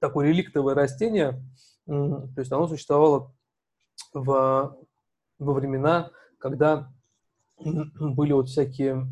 [0.00, 1.40] такое реликтовое растение,
[1.86, 3.32] То есть оно существовало
[4.12, 4.76] в,
[5.38, 6.92] во времена, когда
[7.58, 9.06] были вот всякие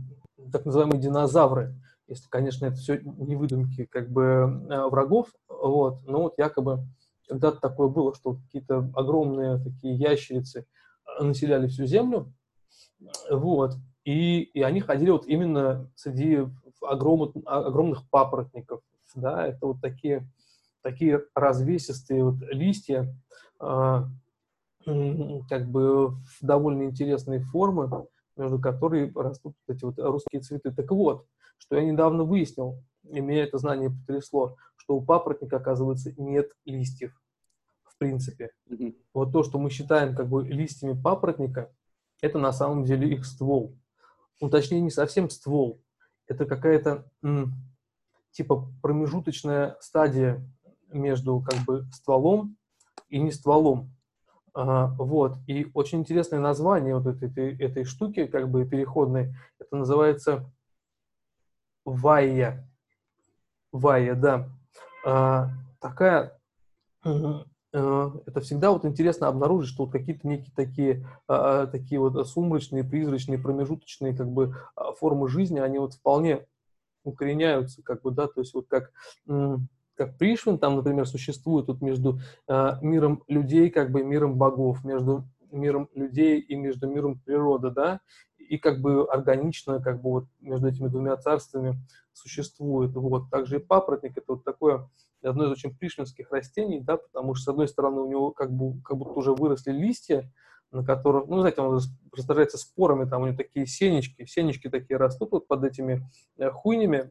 [0.53, 1.75] так называемые динозавры,
[2.13, 6.85] если, конечно, это все не выдумки как бы э, врагов, вот, но вот якобы
[7.27, 10.67] когда-то такое было, что какие-то огромные такие ящерицы
[11.19, 12.31] населяли всю землю,
[13.31, 16.47] вот, и, и они ходили вот именно среди
[16.83, 18.83] огромных, огромных папоротников,
[19.15, 20.29] да, это вот такие,
[20.83, 23.17] такие развесистые вот листья,
[23.59, 24.03] э,
[25.49, 28.07] как бы довольно интересные формы,
[28.37, 30.73] между которыми растут эти вот русские цветы.
[30.73, 31.25] Так вот,
[31.63, 37.17] что я недавно выяснил, и меня это знание потрясло, что у папоротника, оказывается, нет листьев,
[37.85, 38.51] в принципе.
[38.69, 38.97] Mm-hmm.
[39.15, 41.73] Вот то, что мы считаем как бы листьями папоротника,
[42.21, 43.77] это на самом деле их ствол.
[44.41, 45.81] Ну, точнее, не совсем ствол.
[46.27, 47.09] Это какая-то
[48.33, 50.45] типа промежуточная стадия
[50.89, 52.57] между как бы стволом
[53.09, 53.95] и не стволом.
[54.53, 55.37] А, вот.
[55.47, 60.51] И очень интересное название вот этой, этой, этой штуки, как бы переходной, это называется
[61.85, 62.69] Вайя.
[63.73, 64.49] Вайя, да.
[65.05, 65.51] А,
[65.81, 66.39] такая,
[67.05, 72.85] а, это всегда вот интересно обнаружить, что вот какие-то некие такие, а, такие вот сумрачные,
[72.85, 76.47] призрачные, промежуточные как бы а, формы жизни, они вот вполне
[77.05, 78.93] укореняются, как бы, да, то есть вот как
[79.95, 82.19] как Пришвин, там, например, существует вот между
[82.49, 88.01] э, миром людей, как бы миром богов, между миром людей и между миром природы, да,
[88.53, 91.79] и как бы органично, как бы вот между этими двумя царствами
[92.12, 92.95] существует.
[92.95, 93.31] Вот.
[93.31, 94.91] Также и папоротник– это вот такое
[95.23, 98.79] одно из очень пришвинских растений, да, потому что, с одной стороны, у него как, бы,
[98.83, 100.31] как будто уже выросли листья,
[100.70, 101.81] на которых, ну, знаете, он
[102.15, 106.07] раздражается спорами, там у него такие сенечки, сенечки такие растут вот под этими
[106.37, 107.11] э, хуйнями,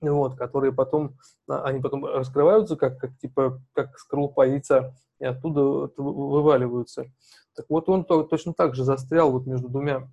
[0.00, 5.92] вот, которые потом, а, они потом раскрываются, как, как типа, как скорлупа яйца, и оттуда
[5.98, 7.12] вываливаются.
[7.54, 10.08] Так вот, он то, точно так же застрял вот между двумя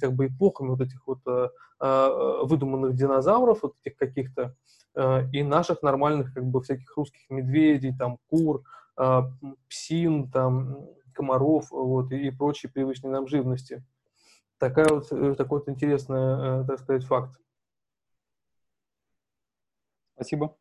[0.00, 1.48] как бы эпохами вот этих вот э,
[1.80, 4.56] э, выдуманных динозавров, вот этих каких-то,
[4.94, 8.62] э, и наших нормальных как бы всяких русских медведей, там, кур,
[9.68, 13.82] псин, там, комаров, вот, и, прочей привычной нам живности.
[14.58, 15.08] Такая вот,
[15.38, 17.40] такой вот интересный, так сказать, факт.
[20.14, 20.54] Спасибо.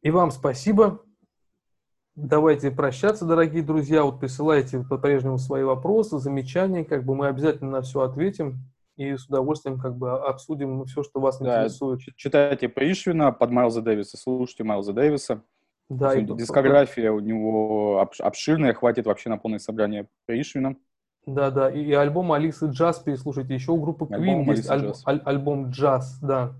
[0.00, 1.02] И вам спасибо.
[2.16, 4.02] Давайте прощаться, дорогие друзья.
[4.02, 8.60] Вот присылайте по-прежнему свои вопросы, замечания, как бы мы обязательно на все ответим
[8.96, 12.00] и с удовольствием как бы обсудим все, что вас да, интересует.
[12.16, 15.42] Читайте Пришвина под Майлза Дэвиса, слушайте Майлза Дэвиса.
[15.90, 20.76] Да, и дискография у него обширная, хватит вообще на полное собрание Пришвина.
[21.26, 23.52] Да, да, и, и альбом Алисы Джаз переслушайте.
[23.52, 26.54] Еще у группы Queen есть аль, аль, альбом Джаз, да.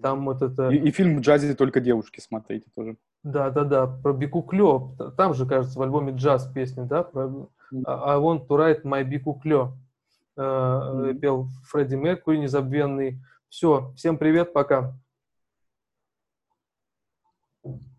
[0.00, 0.68] Там вот это...
[0.70, 2.96] И, и фильм в джазе только девушки смотрите тоже.
[3.26, 4.94] Да, да, да, про Бикуклё.
[5.16, 7.02] Там же, кажется, в альбоме джаз песня, да?
[7.02, 9.72] Про I want to write my Бикуклё.
[10.38, 11.14] Mm-hmm.
[11.14, 13.20] Пел Фредди Меркури незабвенный.
[13.48, 14.94] Все, всем привет, пока.